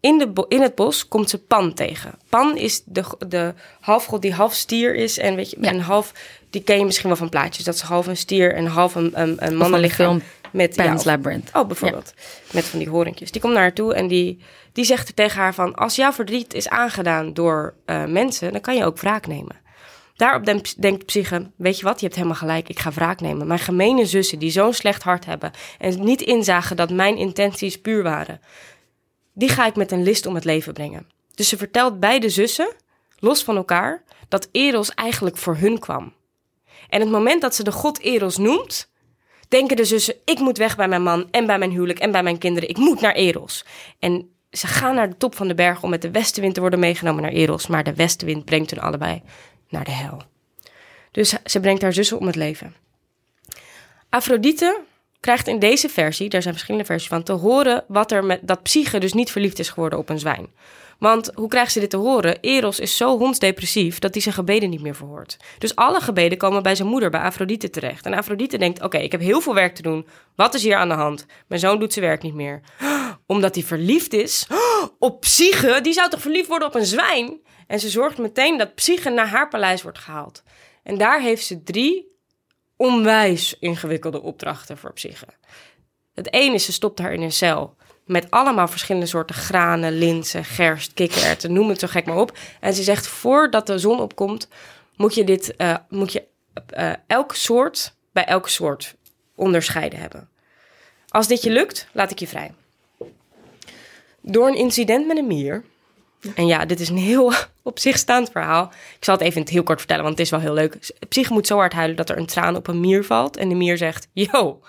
[0.00, 2.14] In, de in het bos komt ze Pan tegen.
[2.28, 5.18] Pan is de, de halfgod die half stier is.
[5.18, 5.78] En weet je, ja.
[5.78, 6.12] half,
[6.50, 7.64] die ken je misschien wel van plaatjes.
[7.64, 10.22] Dat is half een stier en half een, een, een mannenlichaam.
[10.52, 11.50] Met Pan's ja, Labyrinth.
[11.52, 12.14] Oh, bijvoorbeeld.
[12.52, 13.30] Met van die horentjes.
[13.30, 15.74] Die komt naar haar toe en die, die zegt tegen haar van...
[15.74, 19.56] als jouw verdriet is aangedaan door uh, mensen, dan kan je ook wraak nemen.
[20.16, 20.44] Daarop
[20.76, 23.46] denkt Psyche, weet je wat, je hebt helemaal gelijk, ik ga wraak nemen.
[23.46, 28.02] Mijn gemene zussen die zo'n slecht hart hebben en niet inzagen dat mijn intenties puur
[28.02, 28.40] waren,
[29.32, 31.06] die ga ik met een list om het leven brengen.
[31.34, 32.72] Dus ze vertelt beide zussen,
[33.18, 36.12] los van elkaar, dat Eros eigenlijk voor hun kwam.
[36.88, 38.92] En het moment dat ze de god Eros noemt,
[39.48, 42.22] denken de zussen: ik moet weg bij mijn man en bij mijn huwelijk en bij
[42.22, 42.68] mijn kinderen.
[42.68, 43.64] Ik moet naar Eros.
[43.98, 46.78] En ze gaan naar de top van de berg om met de westenwind te worden
[46.78, 47.66] meegenomen naar Eros.
[47.66, 49.22] Maar de westenwind brengt hun allebei
[49.68, 50.22] naar de hel.
[51.10, 52.74] Dus ze brengt haar zussen om het leven.
[54.08, 54.80] Afrodite
[55.20, 58.62] krijgt in deze versie, daar zijn verschillende versies van, te horen wat er met dat
[58.62, 60.48] Psyche dus niet verliefd is geworden op een zwijn.
[60.98, 62.38] Want hoe krijgt ze dit te horen?
[62.40, 65.36] Eros is zo hondsdepressief dat hij zijn gebeden niet meer verhoort.
[65.58, 68.06] Dus alle gebeden komen bij zijn moeder, bij Afrodite terecht.
[68.06, 70.06] En Afrodite denkt: Oké, ik heb heel veel werk te doen.
[70.34, 71.26] Wat is hier aan de hand?
[71.46, 72.60] Mijn zoon doet zijn werk niet meer.
[73.26, 74.46] Omdat hij verliefd is
[74.98, 75.80] op Psyche.
[75.82, 77.40] Die zou toch verliefd worden op een zwijn?
[77.66, 80.42] En ze zorgt meteen dat Psyche naar haar paleis wordt gehaald.
[80.82, 82.12] En daar heeft ze drie
[82.76, 85.26] onwijs ingewikkelde opdrachten voor Psyche.
[86.14, 90.44] Het ene is, ze stopt haar in een cel met allemaal verschillende soorten granen, linzen,
[90.44, 92.38] gerst, kikkererwten, noem het zo gek maar op.
[92.60, 94.48] En ze zegt, voordat de zon opkomt,
[94.96, 96.24] moet je, dit, uh, moet je
[96.76, 98.94] uh, elk soort bij elk soort
[99.34, 100.28] onderscheiden hebben.
[101.08, 102.54] Als dit je lukt, laat ik je vrij.
[104.26, 105.64] Door een incident met een mier
[106.34, 107.32] en ja, dit is een heel
[107.62, 108.72] op zich staand verhaal.
[108.96, 110.92] Ik zal het even heel kort vertellen, want het is wel heel leuk.
[111.08, 113.36] Psyche moet zo hard huilen dat er een traan op een mier valt.
[113.36, 114.60] En de mier zegt: Yo,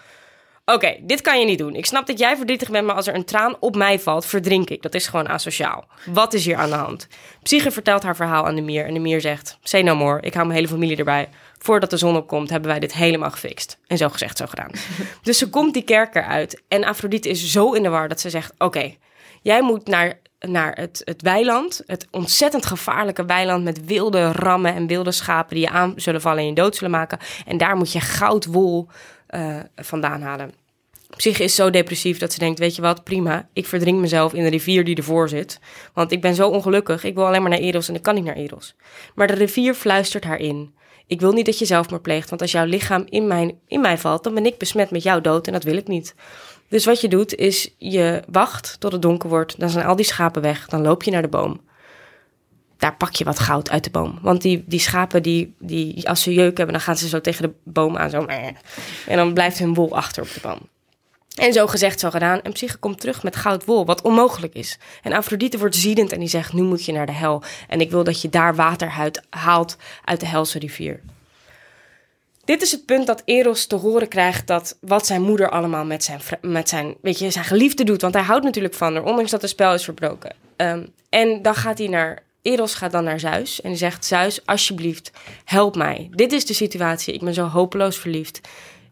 [0.66, 1.76] oké, dit kan je niet doen.
[1.76, 4.70] Ik snap dat jij verdrietig bent, maar als er een traan op mij valt, verdrink
[4.70, 4.82] ik.
[4.82, 5.88] Dat is gewoon asociaal.
[6.06, 7.08] Wat is hier aan de hand?
[7.44, 8.86] Psyche vertelt haar verhaal aan de mier.
[8.86, 11.30] En de mier zegt: Say no more, ik hou mijn hele familie erbij.
[11.58, 13.78] Voordat de zon opkomt, hebben wij dit helemaal gefixt.
[13.88, 14.72] En zo gezegd, zo gedaan.
[15.24, 16.62] dus ze komt die kerk eruit.
[16.68, 18.96] En Afrodite is zo in de war dat ze zegt: Oké,
[19.46, 21.82] jij moet naar naar het, het weiland.
[21.86, 26.40] Het ontzettend gevaarlijke weiland met wilde rammen en wilde schapen die je aan zullen vallen
[26.40, 27.20] en je dood zullen maken.
[27.46, 28.88] En daar moet je goudwol
[29.30, 30.54] uh, vandaan halen.
[31.16, 33.48] Psyche is zo depressief dat ze denkt: Weet je wat, prima.
[33.54, 35.60] Ik verdrink mezelf in de rivier die ervoor zit.
[35.94, 37.04] Want ik ben zo ongelukkig.
[37.04, 38.76] Ik wil alleen maar naar Eros en ik kan niet naar Eros.
[39.16, 40.74] Maar de rivier fluistert haar in.
[41.08, 43.98] Ik wil niet dat je zelfmoord pleegt, want als jouw lichaam in, mijn, in mij
[43.98, 46.16] valt, dan ben ik besmet met jouw dood en dat wil ik niet.
[46.70, 49.60] Dus wat je doet is je wacht tot het donker wordt.
[49.60, 50.68] Dan zijn al die schapen weg.
[50.68, 51.62] Dan loop je naar de boom.
[52.78, 54.20] Daar pak je wat goud uit de boom.
[54.22, 57.42] Want die, die schapen, die, die, als ze jeuk hebben, dan gaan ze zo tegen
[57.42, 58.10] de boom aan.
[58.10, 60.60] Zo, en dan blijft hun wol achter op de boom.
[61.36, 62.42] En zo gezegd, zo gedaan.
[62.42, 64.78] En Psyche komt terug met goud wol, wat onmogelijk is.
[65.02, 67.44] En Afrodite wordt ziedend en die zegt, nu moet je naar de hel.
[67.68, 71.02] En ik wil dat je daar water haalt uit de helse rivier.
[72.46, 76.04] Dit is het punt dat Eros te horen krijgt dat wat zijn moeder allemaal met
[76.04, 78.02] zijn, met zijn, weet je, zijn geliefde doet.
[78.02, 80.36] Want hij houdt natuurlijk van haar, ondanks dat het spel is verbroken.
[80.58, 85.12] Um, en dan gaat hij naar, Eros gaat dan naar Zeus en zegt, Zeus, alsjeblieft,
[85.44, 86.08] help mij.
[86.12, 88.42] Dit is de situatie, ik ben zo hopeloos verliefd.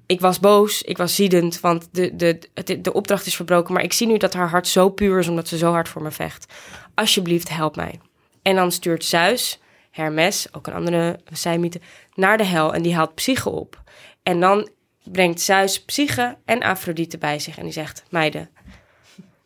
[0.05, 3.73] Ik was boos, ik was ziedend, want de, de, de, de opdracht is verbroken.
[3.73, 6.01] Maar ik zie nu dat haar hart zo puur is, omdat ze zo hard voor
[6.01, 6.53] me vecht.
[6.93, 7.99] Alsjeblieft, help mij.
[8.41, 9.59] En dan stuurt Zeus
[9.93, 11.81] Hermes, ook een andere zijmythe,
[12.13, 13.81] naar de hel en die haalt Psyche op.
[14.23, 14.69] En dan
[15.03, 18.49] brengt Zeus Psyche en Afrodite bij zich en die zegt: Meiden,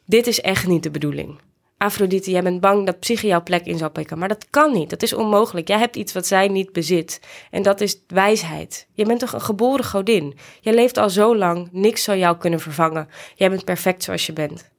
[0.05, 1.39] dit is echt niet de bedoeling.
[1.77, 4.89] Afrodite, jij bent bang dat Psyche jouw plek in zal pikken, maar dat kan niet.
[4.89, 5.67] Dat is onmogelijk.
[5.67, 7.21] Jij hebt iets wat zij niet bezit.
[7.51, 8.87] En dat is wijsheid.
[8.93, 10.37] Je bent toch een geboren godin.
[10.61, 13.07] Jij leeft al zo lang, niks zal jou kunnen vervangen.
[13.35, 14.69] Jij bent perfect zoals je bent.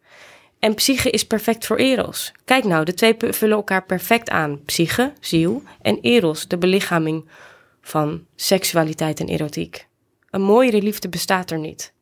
[0.59, 2.33] En psyche is perfect voor eros.
[2.45, 4.65] Kijk nou, de twee vullen elkaar perfect aan.
[4.65, 7.29] Psyche, ziel, en eros, de belichaming
[7.81, 9.87] van seksualiteit en erotiek.
[10.31, 11.93] Een mooiere liefde bestaat er niet.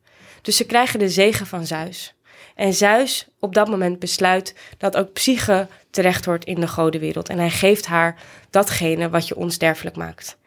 [0.41, 2.15] Dus ze krijgen de zegen van Zeus.
[2.55, 7.29] En Zeus op dat moment besluit dat ook Psyche terecht hoort in de godenwereld.
[7.29, 10.37] En hij geeft haar datgene wat je onsterfelijk maakt.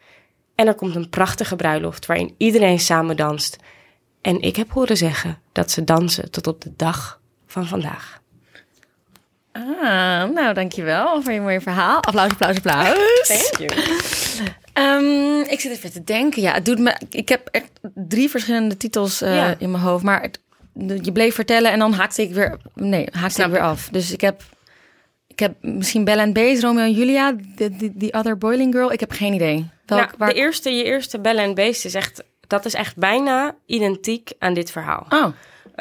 [0.55, 3.57] En er komt een prachtige bruiloft waarin iedereen samen danst.
[4.21, 7.20] En ik heb horen zeggen dat ze dansen tot op de dag
[7.51, 8.19] van vandaag.
[9.51, 12.03] Ah, nou dankjewel voor je mooie verhaal.
[12.03, 13.27] Applaus, applaus, applaus.
[13.27, 13.81] Thank you.
[14.73, 16.41] Ehm, ik zit even te denken.
[16.41, 16.95] Ja, het doet me.
[17.09, 19.55] Ik heb echt drie verschillende titels uh, Ja.
[19.57, 20.39] in mijn hoofd, maar het,
[21.05, 22.57] je bleef vertellen en dan haakte ik weer.
[22.73, 23.89] Nee, haakte Snap ik weer af.
[23.91, 24.41] Dus ik heb.
[25.27, 28.91] Ik heb misschien Bella en Bees, Romeo en Julia, the, the, the Other Boiling Girl.
[28.91, 29.69] Ik heb geen idee.
[29.85, 30.29] Welk, nou, waar...
[30.29, 34.53] de eerste, je eerste Bellen en Beest is echt, dat is echt bijna identiek aan
[34.53, 35.05] dit verhaal.
[35.09, 35.25] Oh,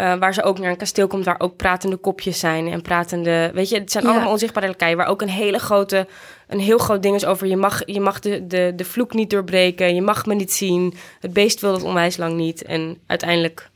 [0.00, 3.50] Eh, waar ze ook naar een kasteel komt waar ook pratende kopjes zijn en pratende,
[3.54, 4.10] weet je, het zijn Ja.
[4.10, 6.06] allemaal onzichtbare lakaien waar ook een hele grote,
[6.48, 9.30] een heel groot ding is over je mag, je mag de, de, de vloek niet
[9.30, 13.70] doorbreken, je mag me niet zien, het beest wil dat onwijs lang niet en uiteindelijk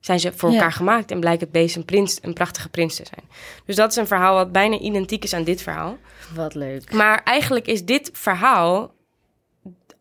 [0.00, 0.54] zijn ze voor Ja.
[0.54, 3.24] elkaar gemaakt en blijkt het beest een prins, een prachtige prins te zijn.
[3.64, 5.96] Dus dat is een verhaal wat bijna identiek is aan dit verhaal.
[6.34, 6.92] wat leuk.
[6.92, 8.94] Maar eigenlijk is dit verhaal.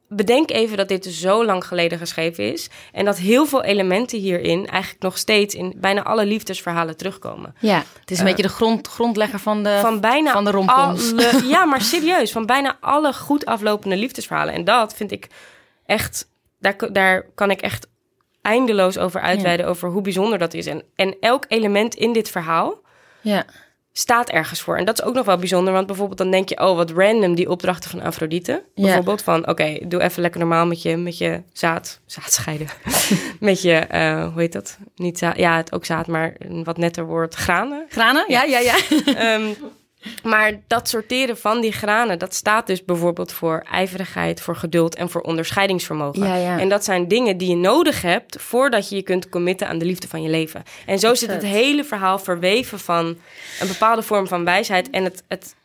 [0.07, 2.69] Bedenk even dat dit zo lang geleden geschreven is.
[2.91, 7.55] En dat heel veel elementen hierin eigenlijk nog steeds in bijna alle liefdesverhalen terugkomen.
[7.59, 10.51] Ja, het is een beetje de grond, grondlegger van de, Eh, Van bijna van de
[10.51, 11.11] romcoms.
[11.11, 11.41] alle.
[11.53, 12.31] Ja, maar serieus.
[12.31, 14.53] Van bijna alle goed aflopende liefdesverhalen.
[14.53, 15.27] En dat vind ik
[15.85, 16.27] echt.
[16.59, 17.87] Daar, daar kan ik echt
[18.41, 19.67] eindeloos over uitweiden.
[19.67, 20.65] Over hoe bijzonder dat is.
[20.65, 22.81] En, en elk element in dit verhaal
[23.21, 23.45] Ja,
[23.97, 24.77] staat ergens voor.
[24.77, 27.35] En dat is ook nog wel bijzonder, want bijvoorbeeld dan denk je, oh, wat random
[27.35, 28.63] die opdrachten van Afrodite.
[28.73, 28.83] Ja.
[28.83, 32.67] Bijvoorbeeld van, oké, doe even lekker normaal met je, met je zaad, zaadscheiden.
[33.39, 34.77] met je, eh, hoe heet dat?
[34.95, 37.85] Niet zaad, ja, het ook zaad, maar een wat netter woord, granen.
[37.89, 38.25] granen?
[38.27, 38.75] Ja, ja, ja.
[39.33, 39.43] Ehm,
[40.23, 45.09] maar dat sorteren van die granen, dat staat dus bijvoorbeeld voor ijverigheid, voor geduld en
[45.09, 46.27] voor onderscheidingsvermogen.
[46.27, 46.59] Ja, ja.
[46.59, 49.85] En dat zijn dingen die je nodig hebt voordat je je kunt committen aan de
[49.85, 50.63] liefde van je leven.
[50.85, 53.05] En zo zit het hele verhaal verweven van
[53.59, 55.55] een bepaalde vorm van wijsheid en het, het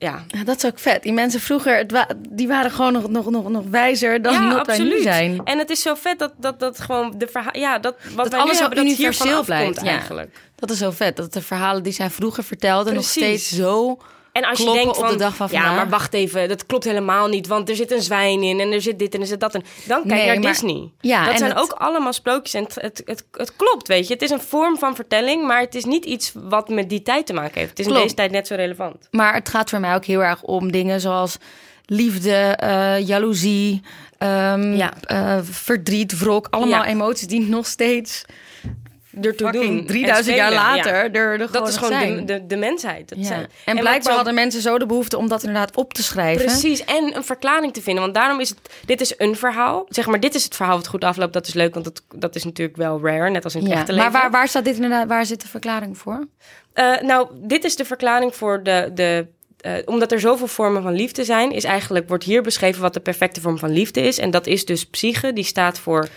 [0.00, 0.24] ja.
[0.28, 1.02] Ja, dat is ook vet.
[1.02, 4.78] Die mensen vroeger, wa- die waren gewoon nog, nog, nog, nog wijzer dan ja, wat
[4.78, 5.40] nu zijn.
[5.44, 8.28] En het is zo vet dat, dat, dat gewoon de verhaal, ja, dat wat Dat
[8.30, 9.90] wij alles hebben, dat universeel blijft, ja.
[9.90, 10.36] eigenlijk.
[10.56, 11.16] Dat is zo vet.
[11.16, 13.98] Dat de verhalen die zij vroeger vertelden nog steeds zo...
[14.32, 16.84] En als je denkt op van, de dag van ja, maar wacht even, dat klopt
[16.84, 19.40] helemaal niet, want er zit een zwijn in en er zit dit en er zit
[19.40, 20.90] dat en dan kijk Nee, naar maar- Disney.
[21.00, 24.12] Ja, dat zijn het- ook allemaal sprookjes en het, het, het, het klopt, weet je.
[24.12, 27.26] Het is een vorm van vertelling, maar het is niet iets wat met die tijd
[27.26, 27.70] te maken heeft.
[27.70, 29.08] Het is in deze tijd net zo relevant.
[29.10, 31.36] Maar het gaat voor mij ook heel erg om dingen zoals
[31.84, 33.80] liefde, eh, jaloezie,
[34.18, 34.92] ehm, Ja.
[35.00, 36.46] eh, verdriet, wrok.
[36.50, 36.88] Allemaal Ja.
[36.88, 38.24] emoties die nog steeds
[39.22, 39.86] Ertoe doen.
[39.86, 40.76] 3000 en jaar spelen, ja.
[40.76, 43.08] later er, er Dat is gewoon de, de, de mensheid.
[43.08, 43.24] Dat Ja.
[43.24, 46.44] zijn- En, blijkbaar hadden mensen zo de behoefte om dat inderdaad op te schrijven.
[46.46, 48.02] Precies, en een verklaring te vinden.
[48.02, 49.86] Want daarom is het, dit is een verhaal.
[49.88, 51.32] Zeg maar, dit is het verhaal wat goed afloopt.
[51.32, 53.76] Dat is leuk, want dat, dat is natuurlijk wel rare, net als in het Ja.
[53.76, 54.20] echte Maar leven.
[54.20, 55.08] waar, waar staat dit inderdaad?
[55.08, 56.26] Waar zit de verklaring voor?
[56.72, 58.90] Eh, nou, dit is de verklaring voor de.
[58.94, 59.26] de
[59.60, 63.00] eh, omdat er zoveel vormen van liefde zijn, is eigenlijk, wordt hier beschreven wat de
[63.00, 64.18] perfecte vorm van liefde is.
[64.18, 66.08] En dat is dus psyche, die staat voor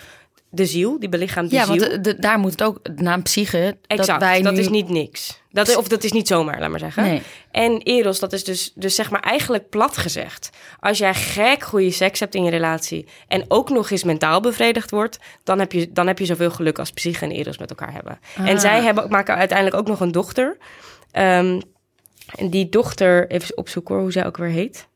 [0.55, 1.77] de ziel, die belichaamt de ja, ziel.
[1.77, 4.59] want de, de- daar moet het ook, de naam psyche, exact, dat wij nu...
[4.59, 5.41] is niet niks.
[5.51, 7.03] Dat, is- of dat is niet zomaar, laat maar zeggen.
[7.03, 7.21] Nee.
[7.51, 10.49] En eros, dat is dus, dus zeg maar eigenlijk plat gezegd.
[10.79, 14.91] Als jij gek goede seks hebt in je relatie en ook nog eens mentaal bevredigd
[14.91, 17.93] wordt, dan heb je, dan heb je zoveel geluk als psyche en eros met elkaar
[17.93, 18.19] hebben.
[18.35, 18.59] En Ah.
[18.59, 20.57] zij hebben, maken uiteindelijk ook nog een dochter.
[21.11, 21.59] Ehm,
[22.35, 24.87] en die dochter, even opzoeken hoor, hoe zij ook weer heet.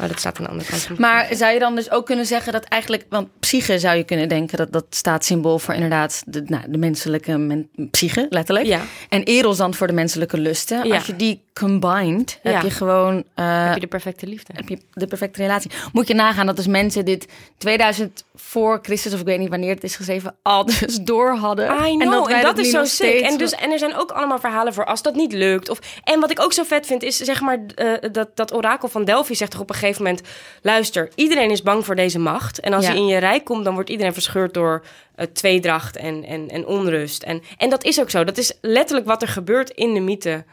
[0.00, 0.82] Oh, dat staat aan de andere kant.
[0.82, 3.06] van Maar zou je dan dus ook kunnen zeggen dat eigenlijk...
[3.08, 6.78] Want psyche zou je kunnen denken dat dat staat symbool voor inderdaad de, nou, de
[6.78, 8.66] menselijke men, psyche, letterlijk.
[8.66, 8.80] Ja.
[9.08, 10.86] En eros dan voor de menselijke lusten.
[10.86, 10.94] Ja.
[10.94, 12.50] Als je die combined, Ja.
[12.50, 13.24] heb je gewoon...
[13.34, 14.52] eh, heb je de perfecte liefde.
[14.56, 15.70] heb je de perfecte relatie.
[15.92, 17.26] Moet je nagaan dat dus mensen dit
[17.58, 21.66] 2000 voor Christus, of ik weet niet wanneer het is geschreven, al dus door hadden.
[21.86, 23.20] I know, en wij dat, is zo sick.
[23.20, 25.68] En, dus, en er zijn ook allemaal verhalen voor als dat niet lukt.
[25.68, 28.88] Of, en wat ik ook zo vet vind, is zeg maar eh, dat, dat orakel
[28.88, 30.20] van Delphi zegt toch op een gegeven moment...
[30.62, 32.60] luister, iedereen is bang voor deze macht.
[32.60, 32.92] En als Ja.
[32.92, 34.84] je in je rijk komt, dan wordt iedereen verscheurd door
[35.14, 37.22] eh, tweedracht en, en, en onrust.
[37.22, 38.24] En, en dat is ook zo.
[38.24, 40.44] Dat is letterlijk wat er gebeurt in de mythe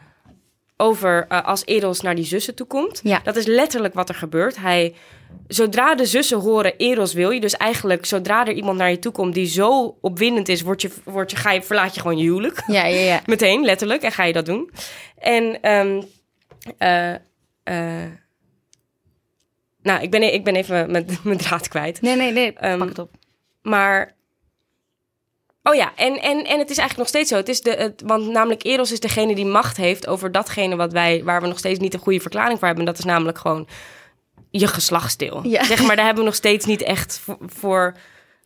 [0.80, 3.00] over eh, als Eros naar die zussen toe komt.
[3.02, 3.20] Ja.
[3.24, 4.56] Dat is letterlijk wat er gebeurt.
[4.56, 4.94] Hij,
[5.48, 9.12] zodra de zussen horen Eros wil je, dus eigenlijk zodra er iemand naar je toe
[9.12, 12.24] komt die zo opwindend is, word je, word je, ga je, verlaat je gewoon je
[12.24, 12.62] huwelijk.
[12.66, 13.20] Ja, ja, ja.
[13.26, 14.70] Meteen, letterlijk, en ga je dat doen.
[15.18, 16.02] En ehm,
[16.78, 17.14] eh,
[17.62, 18.10] eh,
[19.82, 22.00] nou, ik ben, ik ben even mijn, mijn draad kwijt.
[22.00, 22.52] Nee, nee, nee.
[22.52, 23.10] Ehm, Pak het op.
[23.62, 24.16] Maar.
[25.68, 27.36] Oh ja, en, en, en het is eigenlijk nog steeds zo.
[27.36, 30.92] Het is de, het, want namelijk Eros is degene die macht heeft over datgene wat
[30.92, 32.86] wij, waar we nog steeds niet een goede verklaring voor hebben.
[32.86, 33.68] En dat is namelijk gewoon
[34.50, 35.40] je geslachtsdeel.
[35.46, 35.64] Ja.
[35.64, 37.38] Zeg maar, daar hebben we nog steeds niet echt voor.
[37.46, 37.96] voor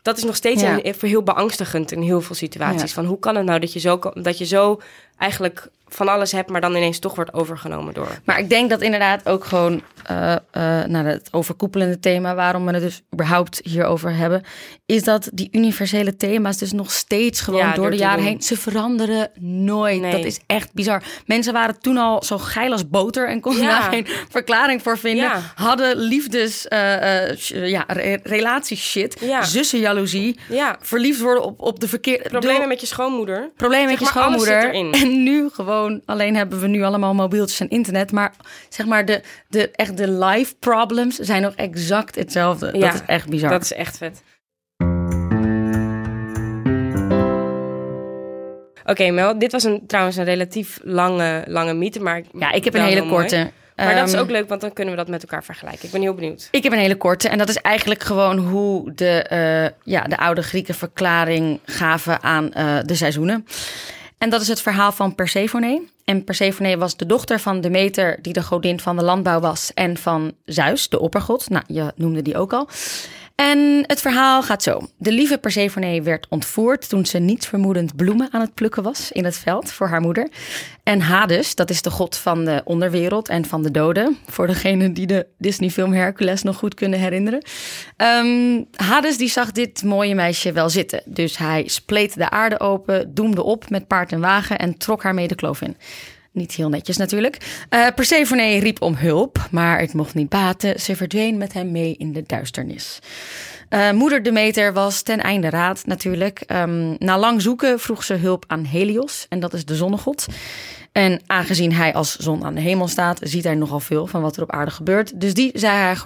[0.03, 0.79] dat is nog steeds Ja.
[0.83, 2.89] een, voor heel beangstigend in heel veel situaties.
[2.89, 2.95] Ja.
[2.95, 4.81] Van hoe kan het nou dat je zo, dat je zo
[5.19, 8.19] eigenlijk van alles hebt, maar dan ineens toch wordt overgenomen door.
[8.25, 9.73] Maar ik denk dat inderdaad ook gewoon
[10.11, 10.37] uh, uh,
[10.85, 14.43] naar het overkoepelende thema, waarom we het dus überhaupt hierover hebben,
[14.87, 18.43] is dat die universele thema's dus nog steeds gewoon Ja, door door de jaren heen,
[18.43, 20.01] ze veranderen nooit.
[20.01, 20.13] Nee.
[20.13, 21.03] Dat is echt bizar.
[21.27, 23.81] Mensen waren toen al zo geil als boter en konden Ja.
[23.81, 25.25] daar geen verklaring voor vinden.
[25.25, 25.41] Ja.
[25.55, 29.43] Hadden liefdes, eh, eh, sh- ja, re- relatieshit, Ja.
[29.43, 32.29] zussenjaloezie, Ja, verliefd worden op, op de verkeerde...
[32.29, 33.51] problemen met je schoonmoeder.
[33.57, 34.65] Problemen met je schoonmoeder.
[34.69, 34.93] erin.
[35.03, 38.13] En nu gewoon, alleen hebben we nu allemaal mobieltjes en internet.
[38.13, 38.33] Maar
[38.69, 42.71] zeg maar, de, de, echt de life problems zijn nog exact hetzelfde.
[42.73, 43.51] Ja, dat is echt bizar.
[43.51, 44.23] Dat is echt vet.
[48.85, 52.75] Oké, Mel, dit was een, trouwens een relatief lange, lange mythe, maar ja, ik heb
[52.75, 53.11] een hele mooi.
[53.11, 53.51] korte.
[53.77, 55.85] Maar dat is Ehm, ook leuk, want dan kunnen we dat met elkaar vergelijken.
[55.85, 56.49] Ik ben heel benieuwd.
[56.51, 57.29] Ik heb een hele korte.
[57.29, 62.53] En dat is eigenlijk gewoon hoe de, eh, ja, de oude Grieken verklaring gaven aan
[62.53, 63.47] eh, de seizoenen.
[64.23, 65.83] En dat is het verhaal van Persephone.
[66.05, 69.71] En Persephone was de dochter van Demeter, die de godin van de landbouw was.
[69.75, 71.49] En van Zeus, de oppergod.
[71.49, 72.69] Nou, je noemde die ook al.
[73.35, 74.89] En het verhaal gaat zo.
[74.97, 79.25] De lieve Persephone werd ontvoerd toen ze niets vermoedend bloemen aan het plukken was in
[79.25, 80.29] het veld voor haar moeder.
[80.83, 84.19] En Hades, dat is de god van de onderwereld en van de doden.
[84.27, 87.43] Voor degenen die de Disney-film Hercules nog goed kunnen herinneren.
[87.97, 91.03] Ehm, Hades die zag dit mooie meisje wel zitten.
[91.05, 95.15] Dus hij spleet de aarde open, doemde op met paard en wagen en trok haar
[95.15, 95.77] mee de kloof in.
[96.33, 97.65] Niet heel netjes natuurlijk.
[97.69, 100.81] Eh Persephone riep om hulp, maar het mocht niet baten.
[100.81, 102.99] Ze verdween met hem mee in de duisternis.
[103.73, 106.41] Eh, moeder Demeter was ten einde raad natuurlijk.
[106.41, 110.27] Ehm, na lang zoeken vroeg ze hulp aan Helios, en dat is de zonnegod.
[110.93, 114.37] En aangezien hij als zon aan de hemel staat, ziet hij nogal veel van wat
[114.37, 115.21] er op aarde gebeurt.
[115.21, 116.03] Dus, die zei haar,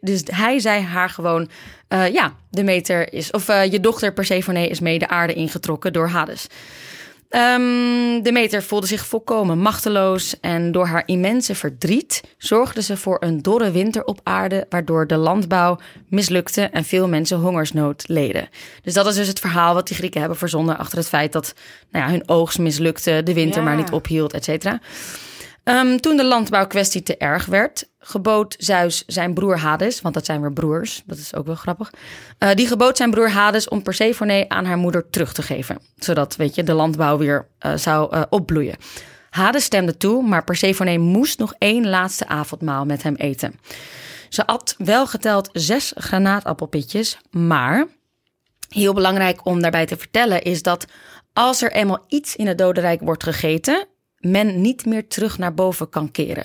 [0.00, 1.48] dus hij zei haar gewoon:
[1.88, 6.46] eh, Ja, Demeter is, of je dochter Persephone is mee de aarde ingetrokken door Hades.
[7.30, 13.42] Ehm Demeter voelde zich volkomen machteloos en door haar immense verdriet zorgde ze voor een
[13.42, 18.48] dorre winter op aarde, waardoor de landbouw mislukte en veel mensen hongersnood leden.
[18.82, 21.54] Dus dat is dus het verhaal wat die Grieken hebben verzonnen achter het feit dat
[21.90, 23.66] nou ja, hun oogst mislukte, de winter Ja.
[23.66, 24.80] maar niet ophield, et cetera.
[25.64, 30.40] Ehm, toen de landbouwkwestie te erg werd, gebood Zeus zijn broer Hades, want dat zijn
[30.40, 31.90] weer broers, dat is ook wel grappig.
[32.38, 36.36] eh, die gebood zijn broer Hades om Persephone aan haar moeder terug te geven, zodat
[36.36, 38.76] weet je, de landbouw weer eh, zou eh, opbloeien.
[39.30, 43.54] Hades stemde toe, maar Persephone moest nog één laatste avondmaal met hem eten.
[44.28, 47.86] Ze at wel geteld zes granaatappelpitjes, maar
[48.68, 50.86] heel belangrijk om daarbij te vertellen is dat
[51.32, 53.86] als er eenmaal iets in het dodenrijk wordt gegeten,
[54.20, 56.44] men niet meer terug naar boven kan keren.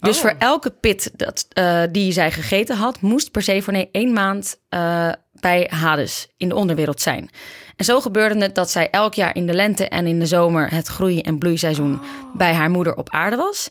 [0.00, 0.22] Dus Oh.
[0.22, 5.66] voor elke pit dat, eh, die zij gegeten had, moest Persephone één maand eh, bij
[5.70, 7.30] Hades in de onderwereld zijn.
[7.76, 10.70] En zo gebeurde het dat zij elk jaar in de lente en in de zomer
[10.70, 12.00] het groei- en bloeiseizoen
[12.34, 13.68] bij haar moeder op aarde was.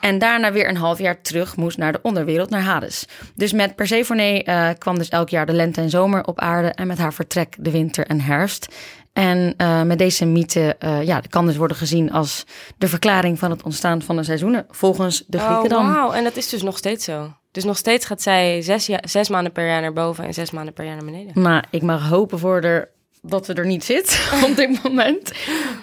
[0.00, 3.04] En daarna weer een half jaar terug moest naar de onderwereld, naar Hades.
[3.34, 6.86] Dus met Persephone eh, kwam dus elk jaar de lente en zomer op aarde en
[6.86, 8.74] met haar vertrek de winter en herfst.
[9.14, 12.44] En eh, met deze mythe eh, ja, kan dus worden gezien als
[12.78, 15.92] de verklaring van het ontstaan van de seizoenen, volgens de Grieken oh, dan.
[15.92, 16.12] wauw.
[16.12, 17.32] En dat is dus nog steeds zo.
[17.50, 20.50] Dus nog steeds gaat zij zes, ja- zes maanden per jaar naar boven en zes
[20.50, 21.42] maanden per jaar naar beneden.
[21.42, 22.88] Maar ik mag hopen voor de,
[23.26, 25.32] dat we er niet zit op dit moment.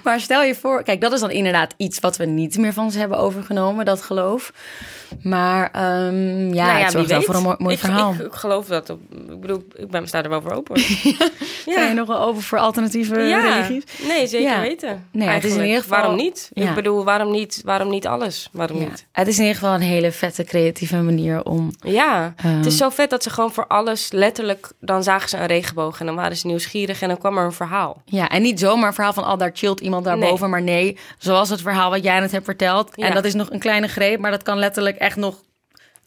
[0.04, 2.92] Maar stel je voor, kijk, dat is dan inderdaad iets wat we niet meer van
[2.92, 4.54] ze hebben overgenomen, dat geloof.
[5.24, 8.14] Maar ehm, ja, Nou het zorgt wel voor een mooi, mooi ik, verhaal.
[8.14, 8.90] Ik, ik geloof dat.
[8.90, 9.00] Op,
[9.30, 10.80] ik bedoel, ik ben, sta er wel voor open.
[11.66, 13.84] Zijn je nog wel over voor alternatieve religies?
[14.08, 14.62] Nee, zeker Ja.
[14.62, 15.08] weten.
[15.12, 16.50] Nee, het is in ieder geval- Waarom niet?
[16.54, 16.70] Ja.
[16.70, 18.50] Ik bedoel, waarom niet, waarom niet alles?
[18.52, 18.84] Waarom Ja.
[18.84, 19.06] niet?
[19.12, 21.72] Het is in ieder geval een hele vette, creatieve manier om...
[21.80, 22.48] Ja, Ehm.
[22.58, 24.72] het is zo vet dat ze gewoon voor alles letterlijk...
[24.80, 27.52] Dan zagen ze een regenboog en dan waren ze nieuwsgierig en dan kwam er een
[27.52, 28.02] verhaal.
[28.06, 30.50] Ja, en niet zomaar een verhaal van, al daar chillt iemand daarboven.
[30.50, 32.92] Maar nee, zoals het verhaal wat jij net hebt verteld.
[32.96, 33.08] Ja.
[33.08, 35.36] En dat is nog een kleine greep, maar dat kan letterlijk echt nog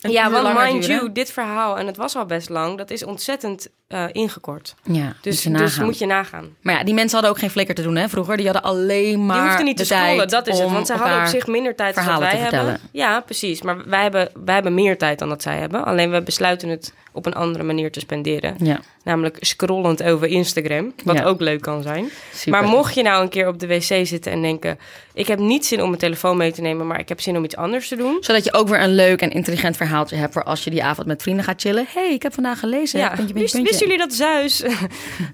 [0.00, 0.96] een ja, want mind duren.
[0.96, 2.78] you, dit verhaal, en het was al best lang...
[2.78, 4.74] dat is ontzettend eh, ingekort.
[4.82, 5.84] Ja, Dus, moet je dus nagaan.
[5.84, 6.56] moet je nagaan.
[6.60, 8.36] Maar ja, die mensen hadden ook geen flikker te doen hè, vroeger.
[8.36, 10.70] Die hadden alleen maar Die hoefden niet te scrollen, dat is het.
[10.70, 12.80] Want zij hadden op zich minder tijd dan dat wij te hebben.
[12.92, 13.62] Ja, precies.
[13.62, 15.84] Maar wij hebben, wij hebben meer tijd dan dat zij hebben.
[15.84, 18.54] Alleen we besluiten het op een andere manier te spenderen.
[18.58, 20.92] Ja, Namelijk scrollend over Instagram.
[21.04, 21.24] Wat Ja.
[21.24, 22.08] ook leuk kan zijn.
[22.34, 22.50] super.
[22.60, 24.78] Maar mocht je nou een keer op de wc zitten en denken...
[25.14, 26.86] ik heb niet zin om mijn telefoon mee te nemen...
[26.86, 28.16] maar ik heb zin om iets anders te doen...
[28.20, 30.32] Zodat je ook weer een leuk en intelligent verhaaltje hebt...
[30.32, 31.86] voor als je die avond met vrienden gaat chillen.
[31.94, 32.98] hey, ik heb vandaag gelezen.
[32.98, 33.70] Ja, puntje, puntje, wist- puntje.
[33.70, 34.62] wisten jullie dat Zeus?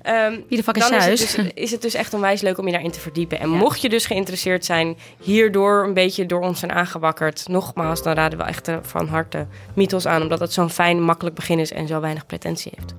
[0.03, 2.59] Ehm, Wie de fuck is dan is het, dus, is het dus echt onwijs leuk
[2.59, 3.41] om je daarin te verdiepen.
[3.41, 3.57] En Ja.
[3.57, 7.49] mocht je dus geïnteresseerd zijn, hierdoor een beetje door ons zijn aangewakkerd.
[7.49, 11.59] Nogmaals, dan raden we echt van harte Mythos aan, omdat het zo'n fijn, makkelijk begin
[11.59, 12.95] is en zo weinig pretentie heeft.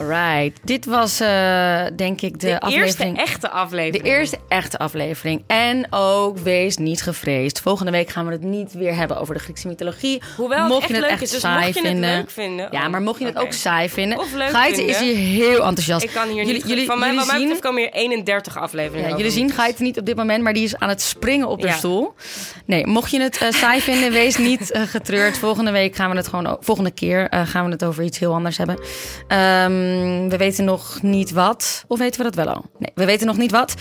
[0.00, 3.16] Alright, dit was uh, denk ik de, de aflevering.
[3.16, 4.02] eerste echte aflevering.
[4.02, 5.42] De eerste echte aflevering.
[5.46, 7.60] En ook wees niet gevreesd.
[7.60, 10.22] Volgende week gaan we het niet weer hebben over de Griekse mythologie.
[10.36, 12.08] Hoewel mocht het echt je het leuk echt is, dus saai mocht je vinden.
[12.08, 12.68] het leuk vinden.
[12.70, 14.18] Ja, oh, maar mocht je het ook saai vinden.
[14.18, 16.04] Of leuk Gaite is hier heel enthousiast.
[16.04, 16.68] Ik kan hier jullie, niet.
[16.68, 19.10] jullie, van mij, jullie wat mij zien, betreft komen hier 31 afleveringen.
[19.10, 21.60] ja, jullie zien Gaite niet op dit moment, maar die is aan het springen op
[21.60, 22.14] de stoel.
[22.64, 25.38] Nee, mocht je het eh, saai vinden, wees niet eh, getreurd.
[25.38, 28.34] Volgende week gaan we het gewoon, volgende keer eh, gaan we het over iets heel
[28.34, 28.78] anders hebben.
[29.28, 29.89] Ehm,
[30.28, 31.84] we weten nog niet wat.
[31.86, 32.64] Of weten we dat wel al?
[32.78, 33.74] Nee, we weten nog niet wat.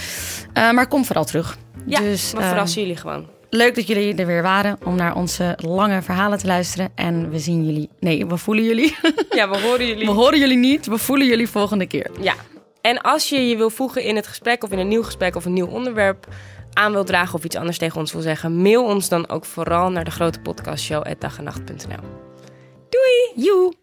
[0.53, 1.57] Eh, maar kom vooral terug.
[1.85, 3.27] Ja, dus, we verrassen jullie gewoon.
[3.49, 6.89] Leuk dat jullie er weer waren om naar onze lange verhalen te luisteren.
[6.95, 7.89] En we zien jullie.
[7.99, 8.95] Nee, we voelen jullie.
[9.29, 10.05] Ja, we horen jullie.
[10.05, 10.85] we horen jullie niet.
[10.85, 12.11] We voelen jullie volgende keer.
[12.21, 12.33] Ja.
[12.81, 15.45] En als je je wil voegen in het gesprek of in een nieuw gesprek of
[15.45, 16.27] een nieuw onderwerp
[16.73, 19.91] aan wil dragen of iets anders tegen ons wil zeggen, mail ons dan ook vooral
[19.91, 22.03] naar de grote podcastshow@dagenacht.nl.
[22.89, 23.45] Doei!
[23.45, 23.73] Joe!